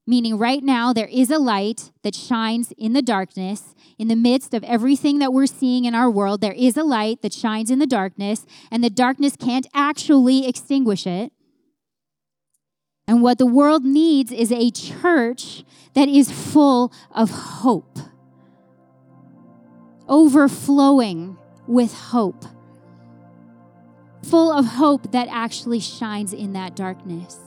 Meaning, 0.05 0.37
right 0.37 0.61
now, 0.61 0.91
there 0.91 1.07
is 1.07 1.31
a 1.31 1.39
light 1.39 1.91
that 2.03 2.15
shines 2.15 2.73
in 2.73 2.91
the 2.91 3.01
darkness. 3.01 3.73
In 3.97 4.09
the 4.09 4.15
midst 4.15 4.53
of 4.53 4.63
everything 4.65 5.19
that 5.19 5.31
we're 5.31 5.47
seeing 5.47 5.85
in 5.85 5.95
our 5.95 6.11
world, 6.11 6.41
there 6.41 6.53
is 6.53 6.75
a 6.75 6.83
light 6.83 7.21
that 7.21 7.33
shines 7.33 7.71
in 7.71 7.79
the 7.79 7.87
darkness, 7.87 8.45
and 8.69 8.83
the 8.83 8.89
darkness 8.89 9.37
can't 9.37 9.67
actually 9.73 10.45
extinguish 10.45 11.07
it. 11.07 11.31
And 13.07 13.21
what 13.21 13.37
the 13.37 13.45
world 13.45 13.85
needs 13.85 14.31
is 14.31 14.51
a 14.51 14.69
church 14.69 15.63
that 15.93 16.09
is 16.09 16.29
full 16.29 16.91
of 17.11 17.29
hope, 17.29 17.97
overflowing 20.09 21.37
with 21.67 21.93
hope, 21.93 22.43
full 24.23 24.51
of 24.51 24.65
hope 24.65 25.11
that 25.13 25.29
actually 25.31 25.79
shines 25.79 26.33
in 26.33 26.51
that 26.53 26.75
darkness. 26.75 27.37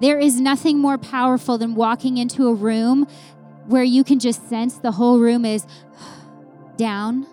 There 0.00 0.18
is 0.18 0.40
nothing 0.40 0.78
more 0.78 0.98
powerful 0.98 1.58
than 1.58 1.74
walking 1.74 2.16
into 2.16 2.48
a 2.48 2.54
room 2.54 3.06
where 3.66 3.84
you 3.84 4.02
can 4.02 4.18
just 4.18 4.48
sense 4.48 4.78
the 4.78 4.92
whole 4.92 5.18
room 5.18 5.44
is 5.44 5.66
down. 6.76 7.26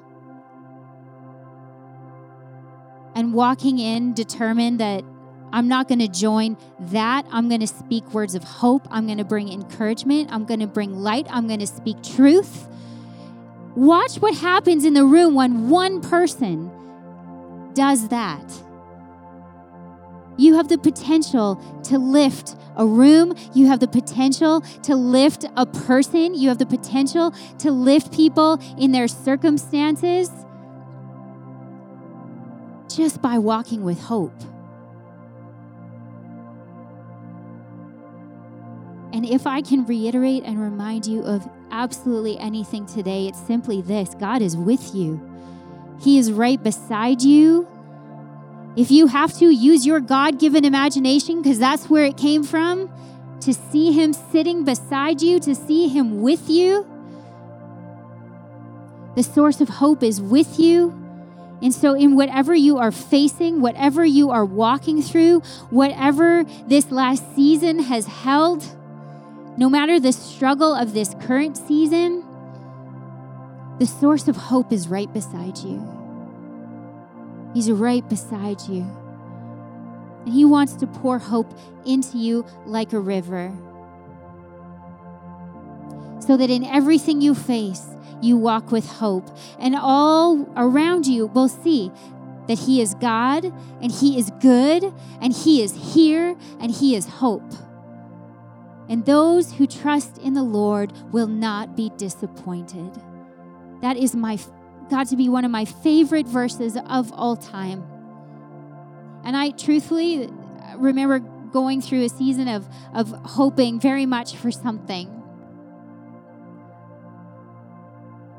And 3.20 3.34
walking 3.34 3.80
in 3.80 4.14
determined 4.14 4.80
that 4.80 5.04
I'm 5.52 5.68
not 5.68 5.90
going 5.90 6.00
to 6.00 6.08
join 6.08 6.56
that. 6.80 7.26
I'm 7.30 7.50
going 7.50 7.60
to 7.60 7.68
speak 7.68 8.14
words 8.14 8.34
of 8.34 8.46
hope. 8.46 8.88
I'm 8.90 9.08
going 9.08 9.18
to 9.18 9.26
bring 9.26 9.52
encouragement. 9.52 10.32
I'm 10.32 10.46
going 10.46 10.62
to 10.62 10.68
bring 10.68 10.96
light. 10.96 11.28
I'm 11.30 11.46
going 11.46 11.60
to 11.60 11.68
speak 11.68 12.02
truth. 12.02 12.70
Watch 13.76 14.20
what 14.20 14.36
happens 14.36 14.86
in 14.86 14.94
the 14.94 15.04
room 15.04 15.36
when 15.36 15.70
one 15.70 16.00
person 16.00 16.72
does 17.74 18.08
that. 18.08 18.64
You 20.38 20.56
have 20.56 20.70
the 20.70 20.78
potential 20.78 21.62
to 21.90 22.00
lift 22.00 22.56
a 22.78 22.86
room. 22.86 23.36
You 23.54 23.68
have 23.68 23.82
the 23.82 23.90
potential 23.90 24.62
to 24.84 24.96
lift 24.96 25.44
a 25.58 25.66
person. 25.66 26.36
You 26.36 26.48
have 26.48 26.58
the 26.58 26.66
potential 26.66 27.32
to 27.58 27.70
lift 27.70 28.14
people 28.14 28.62
in 28.78 28.94
their 28.94 29.10
circumstances 29.10 30.30
just 33.00 33.22
by 33.22 33.38
walking 33.38 33.82
with 33.82 33.98
hope. 33.98 34.38
And 39.14 39.26
if 39.26 39.48
I 39.48 39.62
can 39.62 39.86
reiterate 39.86 40.44
and 40.44 40.62
remind 40.62 41.08
you 41.08 41.24
of 41.24 41.50
absolutely 41.72 42.38
anything 42.40 42.86
today, 42.86 43.28
it's 43.28 43.40
simply 43.40 43.82
this 43.82 44.16
God 44.16 44.42
is 44.42 44.58
with 44.58 44.94
you, 44.94 45.18
He 46.02 46.18
is 46.18 46.30
right 46.34 46.62
beside 46.62 47.22
you. 47.22 47.70
If 48.76 48.92
you 48.92 49.08
have 49.08 49.34
to, 49.38 49.50
use 49.50 49.86
your 49.86 50.02
God 50.02 50.38
given 50.38 50.66
imagination 50.66 51.42
because 51.42 51.58
that's 51.58 51.90
where 51.90 52.04
it 52.04 52.18
came 52.18 52.44
from 52.44 52.92
to 53.40 53.54
see 53.54 53.94
Him 53.94 54.12
sitting 54.12 54.66
beside 54.66 55.22
you, 55.22 55.40
to 55.40 55.56
see 55.56 55.88
Him 55.88 56.22
with 56.22 56.50
you. 56.50 56.86
The 59.16 59.24
source 59.24 59.62
of 59.62 59.70
hope 59.70 60.04
is 60.04 60.20
with 60.20 60.60
you. 60.60 60.99
And 61.62 61.74
so, 61.74 61.94
in 61.94 62.16
whatever 62.16 62.56
you 62.56 62.78
are 62.78 62.92
facing, 62.92 63.60
whatever 63.60 64.06
you 64.06 64.30
are 64.30 64.46
walking 64.46 65.02
through, 65.02 65.42
whatever 65.70 66.46
this 66.68 66.90
last 66.90 67.36
season 67.36 67.80
has 67.80 68.06
held, 68.06 68.64
no 69.58 69.70
matter 69.70 70.00
the 70.00 70.14
struggle 70.14 70.74
of 70.74 70.94
this 70.94 71.16
current 71.22 71.58
season, 71.58 72.26
the 73.80 73.86
source 73.86 74.28
of 74.28 74.38
hope 74.38 74.72
is 74.72 74.88
right 74.88 75.12
beside 75.12 75.58
you. 75.58 75.86
He's 77.54 77.70
right 77.72 78.08
beside 78.08 78.62
you. 78.70 78.82
And 80.26 80.34
He 80.34 80.46
wants 80.46 80.74
to 80.76 80.88
pour 80.88 81.20
hope 81.20 81.54
into 81.86 82.18
you 82.18 82.46
like 82.66 82.94
a 82.94 83.00
river. 83.00 83.52
So 86.20 86.38
that 86.38 86.50
in 86.50 86.64
everything 86.64 87.22
you 87.22 87.34
face, 87.34 87.86
you 88.22 88.38
walk 88.38 88.72
with 88.72 88.86
hope. 88.88 89.30
And 89.60 89.76
all 89.76 90.52
around 90.56 91.08
you 91.08 91.28
will 91.28 91.48
see 91.48 91.92
that 92.48 92.60
He 92.60 92.82
is 92.82 92.96
God 92.96 93.46
and 93.82 93.92
He 93.92 94.18
is 94.18 94.32
good 94.42 94.94
and 95.22 95.34
He 95.34 95.62
is 95.62 95.94
here 95.94 96.36
and 96.60 96.72
He 96.72 96.96
is 96.96 97.06
hope. 97.06 97.54
And 98.90 99.06
those 99.06 99.54
who 99.54 99.68
trust 99.68 100.18
in 100.18 100.34
the 100.34 100.44
Lord 100.44 100.92
will 101.12 101.28
not 101.28 101.76
be 101.76 101.92
disappointed. 101.98 102.92
That 103.82 103.98
is 103.98 104.16
my 104.16 104.40
God 104.90 105.08
to 105.08 105.16
be 105.16 105.30
one 105.30 105.46
of 105.46 105.52
my 105.52 105.66
favorite 105.66 106.28
verses 106.28 106.76
of 106.88 107.14
all 107.14 107.36
time. 107.36 107.86
And 109.24 109.38
I 109.38 109.52
truthfully 109.52 110.30
remember 110.76 111.20
going 111.20 111.82
through 111.82 112.04
a 112.04 112.10
season 112.10 112.48
of, 112.48 112.68
of 112.94 113.10
hoping 113.26 113.80
very 113.80 114.08
much 114.08 114.36
for 114.36 114.52
something 114.52 115.19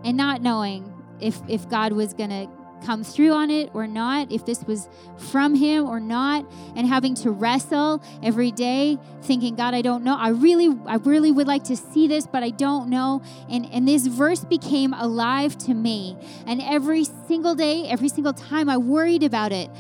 and 0.05 0.17
not 0.17 0.43
knowing 0.43 0.93
if, 1.21 1.41
if 1.49 1.69
God 1.69 1.93
was 1.93 2.15
going 2.15 2.31
to 2.31 2.49
come 2.85 3.05
through 3.05 3.33
on 3.33 3.51
it 3.51 3.71
or 3.75 3.87
not, 3.87 4.33
if 4.33 4.45
this 4.45 4.65
was 4.65 4.89
from 5.19 5.55
him 5.55 5.87
or 5.87 6.01
not, 6.01 6.51
and 6.75 6.87
having 6.87 7.15
to 7.15 7.31
wrestle 7.31 8.03
every 8.23 8.51
day, 8.51 8.99
thinking, 9.23 9.55
God, 9.55 9.75
I 9.75 9.83
don't 9.83 10.03
know. 10.03 10.17
I 10.17 10.29
really, 10.29 10.77
I 10.87 10.97
really 10.97 11.31
would 11.31 11.47
like 11.47 11.65
to 11.65 11.77
see 11.77 12.09
this, 12.09 12.27
but 12.27 12.43
I 12.43 12.51
don't 12.51 12.89
know. 12.89 13.23
And, 13.49 13.67
and 13.67 13.87
this 13.87 14.07
verse 14.07 14.45
became 14.45 14.95
alive 14.95 15.57
to 15.59 15.75
me. 15.75 16.17
And 16.47 16.61
every 16.63 17.05
single 17.05 17.55
day, 17.55 17.87
every 17.89 18.09
single 18.09 18.33
time 18.33 18.69
I 18.69 18.77
worried 18.77 19.23
about 19.23 19.53
it, 19.53 19.71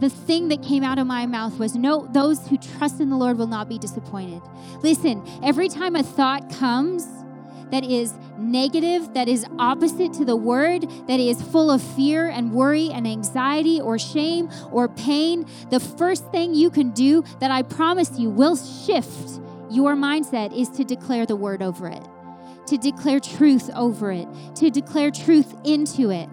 the 0.00 0.10
thing 0.10 0.48
that 0.48 0.62
came 0.62 0.82
out 0.82 0.98
of 0.98 1.06
my 1.06 1.24
mouth 1.24 1.56
was 1.58 1.76
no 1.76 2.08
those 2.12 2.48
who 2.48 2.58
trust 2.58 3.00
in 3.00 3.10
the 3.10 3.16
lord 3.16 3.38
will 3.38 3.46
not 3.46 3.68
be 3.68 3.78
disappointed 3.78 4.42
listen 4.82 5.24
every 5.42 5.68
time 5.68 5.94
a 5.94 6.02
thought 6.02 6.50
comes 6.50 7.06
that 7.74 7.82
is 7.82 8.14
negative, 8.38 9.14
that 9.14 9.28
is 9.28 9.44
opposite 9.58 10.12
to 10.12 10.24
the 10.24 10.36
word, 10.36 10.82
that 11.08 11.18
is 11.18 11.42
full 11.42 11.72
of 11.72 11.82
fear 11.82 12.28
and 12.28 12.52
worry 12.52 12.88
and 12.90 13.04
anxiety 13.04 13.80
or 13.80 13.98
shame 13.98 14.48
or 14.70 14.88
pain, 14.88 15.44
the 15.70 15.80
first 15.80 16.30
thing 16.30 16.54
you 16.54 16.70
can 16.70 16.92
do 16.92 17.24
that 17.40 17.50
I 17.50 17.62
promise 17.62 18.16
you 18.16 18.30
will 18.30 18.54
shift 18.54 19.40
your 19.70 19.96
mindset 19.96 20.56
is 20.56 20.68
to 20.70 20.84
declare 20.84 21.26
the 21.26 21.34
word 21.34 21.62
over 21.62 21.88
it, 21.88 22.06
to 22.68 22.78
declare 22.78 23.18
truth 23.18 23.68
over 23.74 24.12
it, 24.12 24.28
to 24.54 24.70
declare 24.70 25.10
truth 25.10 25.52
into 25.64 26.12
it. 26.12 26.28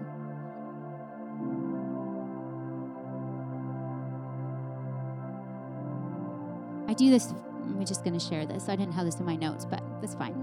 I 6.88 6.94
do 6.94 7.10
this 7.10 7.34
I'm 7.64 7.84
just 7.84 8.04
going 8.04 8.18
to 8.18 8.24
share 8.24 8.46
this. 8.46 8.68
I 8.68 8.76
didn't 8.76 8.92
have 8.92 9.04
this 9.04 9.18
in 9.18 9.26
my 9.26 9.36
notes, 9.36 9.64
but 9.64 9.82
that's 10.00 10.14
fine. 10.14 10.34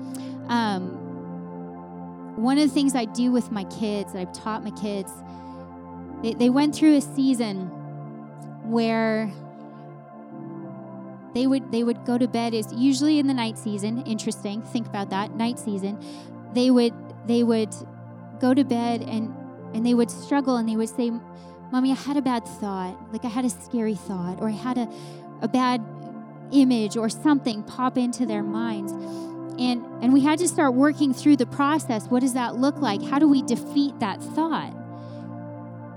Um, 0.47 1.09
one 2.35 2.57
of 2.57 2.67
the 2.67 2.73
things 2.73 2.95
I 2.95 3.05
do 3.05 3.31
with 3.31 3.51
my 3.51 3.65
kids, 3.65 4.13
that 4.13 4.19
I've 4.19 4.33
taught 4.33 4.63
my 4.63 4.71
kids, 4.71 5.11
they, 6.23 6.33
they 6.33 6.49
went 6.49 6.75
through 6.75 6.97
a 6.97 7.01
season 7.01 7.67
where 8.63 9.31
they 11.33 11.47
would 11.47 11.71
they 11.71 11.83
would 11.83 12.05
go 12.05 12.17
to 12.17 12.27
bed. 12.27 12.53
Is 12.53 12.73
usually 12.73 13.19
in 13.19 13.27
the 13.27 13.33
night 13.33 13.57
season. 13.57 14.03
Interesting. 14.03 14.61
Think 14.61 14.87
about 14.87 15.09
that. 15.09 15.35
Night 15.35 15.59
season. 15.59 16.03
They 16.53 16.71
would 16.71 16.93
they 17.27 17.43
would 17.43 17.73
go 18.39 18.53
to 18.53 18.63
bed 18.63 19.01
and 19.01 19.35
and 19.73 19.85
they 19.85 19.93
would 19.93 20.09
struggle 20.09 20.57
and 20.57 20.67
they 20.67 20.75
would 20.75 20.89
say 20.89 21.11
mommy 21.71 21.91
i 21.91 21.95
had 21.95 22.17
a 22.17 22.21
bad 22.21 22.45
thought. 22.45 22.97
Like 23.11 23.25
i 23.25 23.27
had 23.27 23.45
a 23.45 23.49
scary 23.49 23.95
thought 23.95 24.41
or 24.41 24.47
i 24.47 24.53
had 24.53 24.77
a, 24.77 24.89
a 25.41 25.47
bad 25.47 25.81
image 26.51 26.97
or 26.97 27.09
something 27.09 27.63
pop 27.63 27.97
into 27.97 28.25
their 28.25 28.43
minds. 28.43 28.91
And, 28.91 29.85
and 30.01 30.13
we 30.13 30.21
had 30.21 30.39
to 30.39 30.47
start 30.47 30.73
working 30.73 31.13
through 31.13 31.35
the 31.35 31.45
process. 31.45 32.05
What 32.07 32.21
does 32.21 32.33
that 32.33 32.55
look 32.55 32.77
like? 32.77 33.01
How 33.01 33.19
do 33.19 33.27
we 33.27 33.41
defeat 33.41 33.99
that 33.99 34.21
thought? 34.21 34.73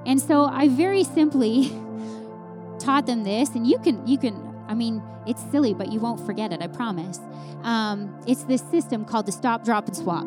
And 0.04 0.20
so 0.20 0.44
I 0.44 0.68
very 0.68 1.04
simply 1.04 1.68
taught 2.80 3.06
them 3.06 3.22
this, 3.22 3.50
and 3.50 3.66
you 3.66 3.78
can, 3.78 4.04
you 4.06 4.18
can, 4.18 4.34
I 4.66 4.74
mean, 4.74 5.00
it's 5.26 5.42
silly, 5.52 5.74
but 5.74 5.92
you 5.92 6.00
won't 6.00 6.24
forget 6.26 6.52
it, 6.52 6.60
I 6.60 6.66
promise. 6.66 7.20
Um, 7.62 8.20
it's 8.26 8.42
this 8.44 8.62
system 8.62 9.04
called 9.04 9.26
the 9.26 9.32
stop, 9.32 9.64
drop, 9.64 9.86
and 9.86 9.96
swap. 9.96 10.26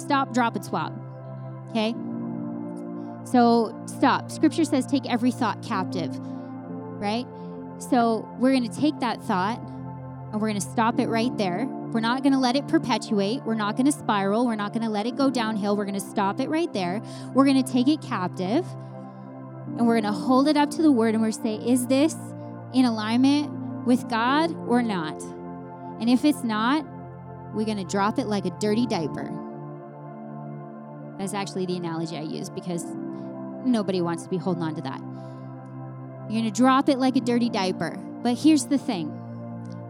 Stop, 0.00 0.32
drop, 0.32 0.54
and 0.54 0.64
swap. 0.64 0.92
Okay? 1.70 1.94
So 3.24 3.76
stop. 3.86 4.30
Scripture 4.30 4.64
says 4.64 4.86
take 4.86 5.10
every 5.10 5.30
thought 5.30 5.62
captive, 5.62 6.16
right? 6.18 7.26
So 7.80 8.28
we're 8.38 8.52
going 8.52 8.70
to 8.70 8.80
take 8.80 9.00
that 9.00 9.22
thought 9.22 9.58
and 9.58 10.34
we're 10.34 10.48
going 10.48 10.60
to 10.60 10.66
stop 10.66 11.00
it 11.00 11.08
right 11.08 11.36
there. 11.36 11.66
We're 11.66 12.00
not 12.00 12.22
going 12.22 12.34
to 12.34 12.38
let 12.38 12.54
it 12.54 12.68
perpetuate. 12.68 13.42
We're 13.42 13.54
not 13.54 13.76
going 13.76 13.86
to 13.86 13.92
spiral. 13.92 14.46
We're 14.46 14.54
not 14.54 14.72
going 14.72 14.84
to 14.84 14.90
let 14.90 15.06
it 15.06 15.16
go 15.16 15.30
downhill. 15.30 15.76
We're 15.76 15.86
going 15.86 15.98
to 15.98 16.00
stop 16.00 16.38
it 16.40 16.48
right 16.48 16.72
there. 16.72 17.02
We're 17.34 17.46
going 17.46 17.62
to 17.62 17.72
take 17.72 17.88
it 17.88 18.00
captive 18.02 18.64
and 19.78 19.86
we're 19.86 20.00
going 20.00 20.12
to 20.12 20.18
hold 20.18 20.46
it 20.46 20.56
up 20.56 20.70
to 20.72 20.82
the 20.82 20.92
word 20.92 21.14
and 21.14 21.22
we're 21.22 21.32
say, 21.32 21.54
is 21.56 21.86
this 21.86 22.14
in 22.74 22.84
alignment 22.84 23.86
with 23.86 24.08
God 24.08 24.54
or 24.68 24.82
not? 24.82 25.20
And 26.00 26.08
if 26.08 26.24
it's 26.24 26.44
not, 26.44 26.86
we're 27.54 27.64
going 27.64 27.78
to 27.78 27.84
drop 27.84 28.18
it 28.18 28.26
like 28.26 28.44
a 28.44 28.50
dirty 28.60 28.86
diaper. 28.86 29.36
That's 31.18 31.34
actually 31.34 31.66
the 31.66 31.76
analogy 31.76 32.16
I 32.16 32.22
use 32.22 32.50
because 32.50 32.84
nobody 33.64 34.00
wants 34.00 34.22
to 34.24 34.28
be 34.28 34.36
holding 34.36 34.62
on 34.62 34.74
to 34.76 34.82
that. 34.82 35.00
You're 36.30 36.42
going 36.42 36.52
to 36.52 36.56
drop 36.56 36.88
it 36.88 37.00
like 37.00 37.16
a 37.16 37.20
dirty 37.20 37.48
diaper. 37.48 37.98
But 38.22 38.38
here's 38.38 38.66
the 38.66 38.78
thing 38.78 39.08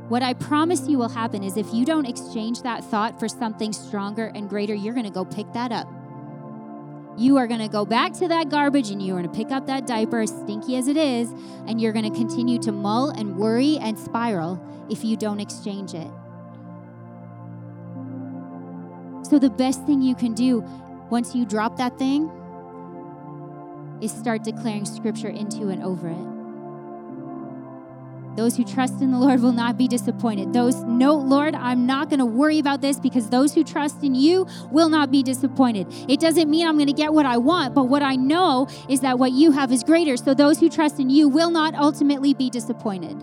what 0.09 0.23
I 0.23 0.33
promise 0.33 0.89
you 0.89 0.97
will 0.97 1.11
happen 1.11 1.45
is 1.45 1.59
if 1.59 1.73
you 1.75 1.85
don't 1.85 2.07
exchange 2.07 2.63
that 2.63 2.83
thought 2.83 3.21
for 3.21 3.29
something 3.29 3.75
stronger 3.75 4.33
and 4.35 4.49
greater, 4.49 4.75
you're 4.75 4.95
going 4.95 5.05
to 5.05 5.13
go 5.13 5.27
pick 5.27 5.53
that 5.53 5.71
up. 5.71 5.87
You 7.19 7.37
are 7.37 7.47
going 7.47 7.61
to 7.61 7.69
go 7.69 7.85
back 7.85 8.15
to 8.15 8.29
that 8.29 8.49
garbage 8.49 8.89
and 8.89 9.03
you 9.03 9.13
are 9.15 9.21
going 9.21 9.31
to 9.31 9.37
pick 9.37 9.53
up 9.53 9.67
that 9.67 9.87
diaper, 9.87 10.21
as 10.21 10.31
stinky 10.31 10.77
as 10.77 10.89
it 10.89 10.97
is, 10.97 11.31
and 11.67 11.79
you're 11.79 11.93
going 11.93 12.11
to 12.11 12.19
continue 12.19 12.59
to 12.61 12.73
mull 12.73 13.11
and 13.11 13.37
worry 13.37 13.77
and 13.77 13.99
spiral 13.99 14.59
if 14.89 15.05
you 15.05 15.19
don't 15.19 15.41
exchange 15.41 15.93
it. 15.93 16.11
So, 19.29 19.39
the 19.39 19.51
best 19.51 19.85
thing 19.85 20.01
you 20.01 20.15
can 20.15 20.33
do 20.33 20.65
once 21.11 21.35
you 21.35 21.45
drop 21.45 21.77
that 21.77 21.99
thing 21.99 22.31
is 24.01 24.11
start 24.11 24.43
declaring 24.43 24.87
scripture 24.87 25.29
into 25.29 25.69
and 25.69 25.85
over 25.85 26.09
it. 26.09 26.30
Those 28.37 28.57
who 28.57 28.65
trust 28.65 29.01
in 29.01 29.11
the 29.11 29.19
Lord 29.19 29.41
will 29.41 29.53
not 29.53 29.77
be 29.77 29.89
disappointed. 29.89 30.53
Those, 30.53 30.77
no, 30.85 31.15
Lord, 31.15 31.55
I'm 31.55 31.85
not 31.87 32.09
going 32.09 32.21
to 32.21 32.27
worry 32.27 32.59
about 32.59 32.81
this 32.81 32.99
because 32.99 33.29
those 33.29 33.55
who 33.55 33.65
trust 33.65 34.03
in 34.03 34.15
you 34.15 34.47
will 34.71 34.89
not 34.89 35.11
be 35.11 35.23
disappointed. 35.23 35.87
It 36.09 36.21
doesn't 36.21 36.49
mean 36.49 36.67
I'm 36.67 36.77
going 36.77 36.87
to 36.87 36.93
get 36.93 37.13
what 37.13 37.27
I 37.27 37.39
want, 37.39 37.75
but 37.75 37.85
what 37.85 38.03
I 38.03 38.17
know 38.17 38.69
is 38.89 39.01
that 39.01 39.19
what 39.19 39.33
you 39.33 39.51
have 39.53 39.73
is 39.73 39.83
greater. 39.83 40.17
So 40.17 40.33
those 40.33 40.61
who 40.61 40.69
trust 40.69 41.01
in 41.01 41.11
you 41.11 41.29
will 41.29 41.51
not 41.51 41.75
ultimately 41.75 42.33
be 42.35 42.51
disappointed. 42.51 43.21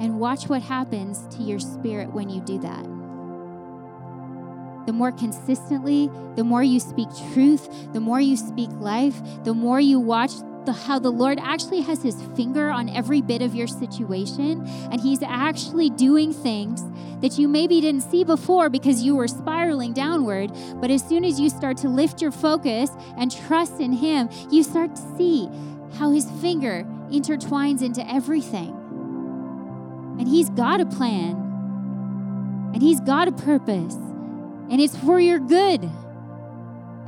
And 0.00 0.18
watch 0.18 0.48
what 0.48 0.62
happens 0.62 1.26
to 1.36 1.42
your 1.42 1.58
spirit 1.58 2.12
when 2.12 2.28
you 2.30 2.40
do 2.40 2.58
that 2.60 3.05
the 4.86 4.92
more 4.92 5.12
consistently, 5.12 6.10
the 6.36 6.44
more 6.44 6.62
you 6.62 6.80
speak 6.80 7.08
truth, 7.34 7.68
the 7.92 8.00
more 8.00 8.20
you 8.20 8.36
speak 8.36 8.70
life, 8.78 9.20
the 9.44 9.54
more 9.54 9.80
you 9.80 9.98
watch 9.98 10.32
the, 10.64 10.72
how 10.72 10.98
the 10.98 11.10
Lord 11.10 11.38
actually 11.40 11.80
has 11.82 12.02
his 12.02 12.20
finger 12.36 12.68
on 12.68 12.88
every 12.88 13.22
bit 13.22 13.40
of 13.40 13.54
your 13.54 13.66
situation, 13.66 14.66
and 14.90 15.00
he's 15.00 15.22
actually 15.22 15.90
doing 15.90 16.32
things 16.32 16.82
that 17.20 17.38
you 17.38 17.48
maybe 17.48 17.80
didn't 17.80 18.02
see 18.02 18.24
before 18.24 18.68
because 18.68 19.02
you 19.02 19.16
were 19.16 19.28
spiraling 19.28 19.92
downward. 19.92 20.52
But 20.80 20.90
as 20.90 21.02
soon 21.02 21.24
as 21.24 21.40
you 21.40 21.48
start 21.48 21.76
to 21.78 21.88
lift 21.88 22.20
your 22.20 22.32
focus 22.32 22.90
and 23.16 23.34
trust 23.34 23.80
in 23.80 23.92
him, 23.92 24.28
you 24.50 24.62
start 24.62 24.94
to 24.96 25.16
see 25.16 25.48
how 25.98 26.10
his 26.10 26.28
finger 26.42 26.84
intertwines 27.10 27.82
into 27.82 28.06
everything. 28.12 28.70
And 30.18 30.28
he's 30.28 30.50
got 30.50 30.80
a 30.80 30.86
plan, 30.86 31.36
and 32.74 32.82
he's 32.82 33.00
got 33.00 33.28
a 33.28 33.32
purpose 33.32 33.96
and 34.70 34.80
it's 34.80 34.96
for 34.96 35.20
your 35.20 35.38
good. 35.38 35.82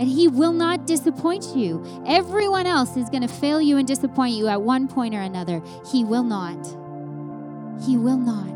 And 0.01 0.09
He 0.09 0.29
will 0.29 0.53
not 0.53 0.87
disappoint 0.87 1.57
you. 1.57 1.85
Everyone 2.07 2.67
else 2.67 2.97
is 2.97 3.09
going 3.11 3.23
to 3.23 3.29
fail 3.29 3.61
you 3.61 3.77
and 3.79 3.87
disappoint 3.87 4.35
you 4.35 4.47
at 4.49 4.63
one 4.63 4.87
point 4.87 5.15
or 5.15 5.21
another. 5.21 5.61
He 5.91 6.05
will 6.05 6.23
not. 6.23 6.65
He 7.85 7.97
will 7.97 8.17
not. 8.17 8.49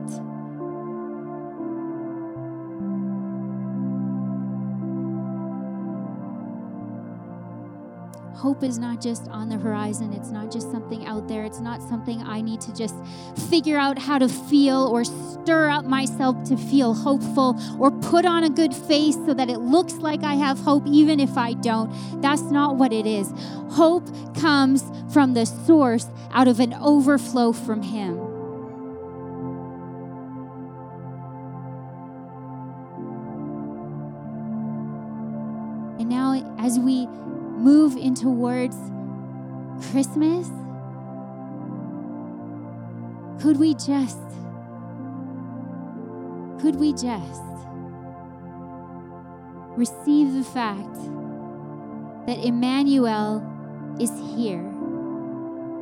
Hope 8.34 8.62
is 8.62 8.78
not 8.78 9.00
just 9.00 9.28
on 9.28 9.48
the 9.48 9.56
horizon. 9.56 10.12
It's 10.12 10.30
not 10.30 10.50
just 10.50 10.70
something 10.70 11.06
out 11.06 11.28
there. 11.28 11.44
It's 11.44 11.60
not 11.60 11.82
something 11.82 12.22
I 12.22 12.40
need 12.40 12.60
to 12.62 12.74
just 12.74 12.94
figure 13.50 13.76
out 13.76 13.98
how 13.98 14.18
to 14.18 14.28
feel 14.28 14.88
or 14.88 15.04
stir 15.04 15.68
up 15.68 15.84
myself 15.84 16.42
to 16.44 16.56
feel 16.56 16.94
hopeful 16.94 17.58
or 17.78 17.90
put 17.90 18.24
on 18.24 18.44
a 18.44 18.50
good 18.50 18.74
face 18.74 19.14
so 19.14 19.34
that 19.34 19.48
it 19.48 19.58
looks 19.58 19.94
like 19.94 20.22
I 20.22 20.34
have 20.34 20.58
hope, 20.58 20.86
even 20.86 21.20
if 21.20 21.36
I 21.36 21.54
don't. 21.54 21.92
That's 22.22 22.42
not 22.42 22.76
what 22.76 22.92
it 22.92 23.06
is. 23.06 23.32
Hope 23.70 24.08
comes 24.34 24.84
from 25.12 25.34
the 25.34 25.46
source 25.46 26.08
out 26.32 26.48
of 26.48 26.60
an 26.60 26.74
overflow 26.74 27.52
from 27.52 27.82
Him. 27.82 28.18
And 35.98 36.08
now, 36.08 36.56
as 36.58 36.78
we 36.78 37.06
move 37.62 37.96
in 37.96 38.12
towards 38.12 38.76
Christmas, 39.90 40.48
could 43.40 43.56
we 43.56 43.74
just, 43.74 44.18
could 46.60 46.74
we 46.74 46.92
just 46.92 47.40
receive 49.76 50.32
the 50.34 50.42
fact 50.42 50.94
that 52.26 52.38
Emmanuel 52.44 53.46
is 54.00 54.10
here, 54.36 54.62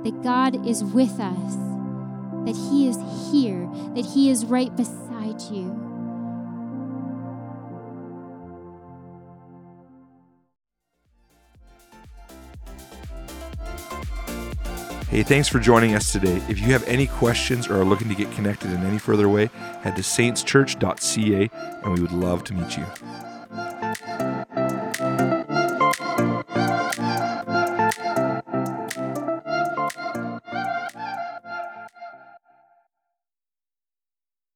that 0.05 0.21
God 0.23 0.67
is 0.67 0.85
with 0.85 1.19
us, 1.19 1.55
that 2.45 2.57
He 2.71 2.89
is 2.89 2.99
here, 3.33 3.67
that 3.95 4.05
He 4.05 4.29
is 4.29 4.45
right 4.45 4.75
beside 4.77 5.41
you? 5.51 5.90
Hey, 15.11 15.25
thanks 15.25 15.49
for 15.49 15.59
joining 15.59 15.97
us 15.97 16.13
today. 16.13 16.41
If 16.49 16.61
you 16.61 16.67
have 16.67 16.85
any 16.85 17.09
questions 17.09 17.67
or 17.67 17.81
are 17.81 17.85
looking 17.85 18.09
to 18.11 18.15
get 18.15 18.31
connected 18.31 18.71
in 18.71 18.85
any 18.85 18.99
further 18.99 19.29
way, 19.29 19.51
head 19.83 19.97
to 19.97 20.03
saintschurch.ca 20.03 21.51
and 21.83 21.93
we 21.93 22.01
would 22.01 22.13
love 22.13 22.45
to 22.45 22.55
meet 22.55 22.77
you. 22.77 22.87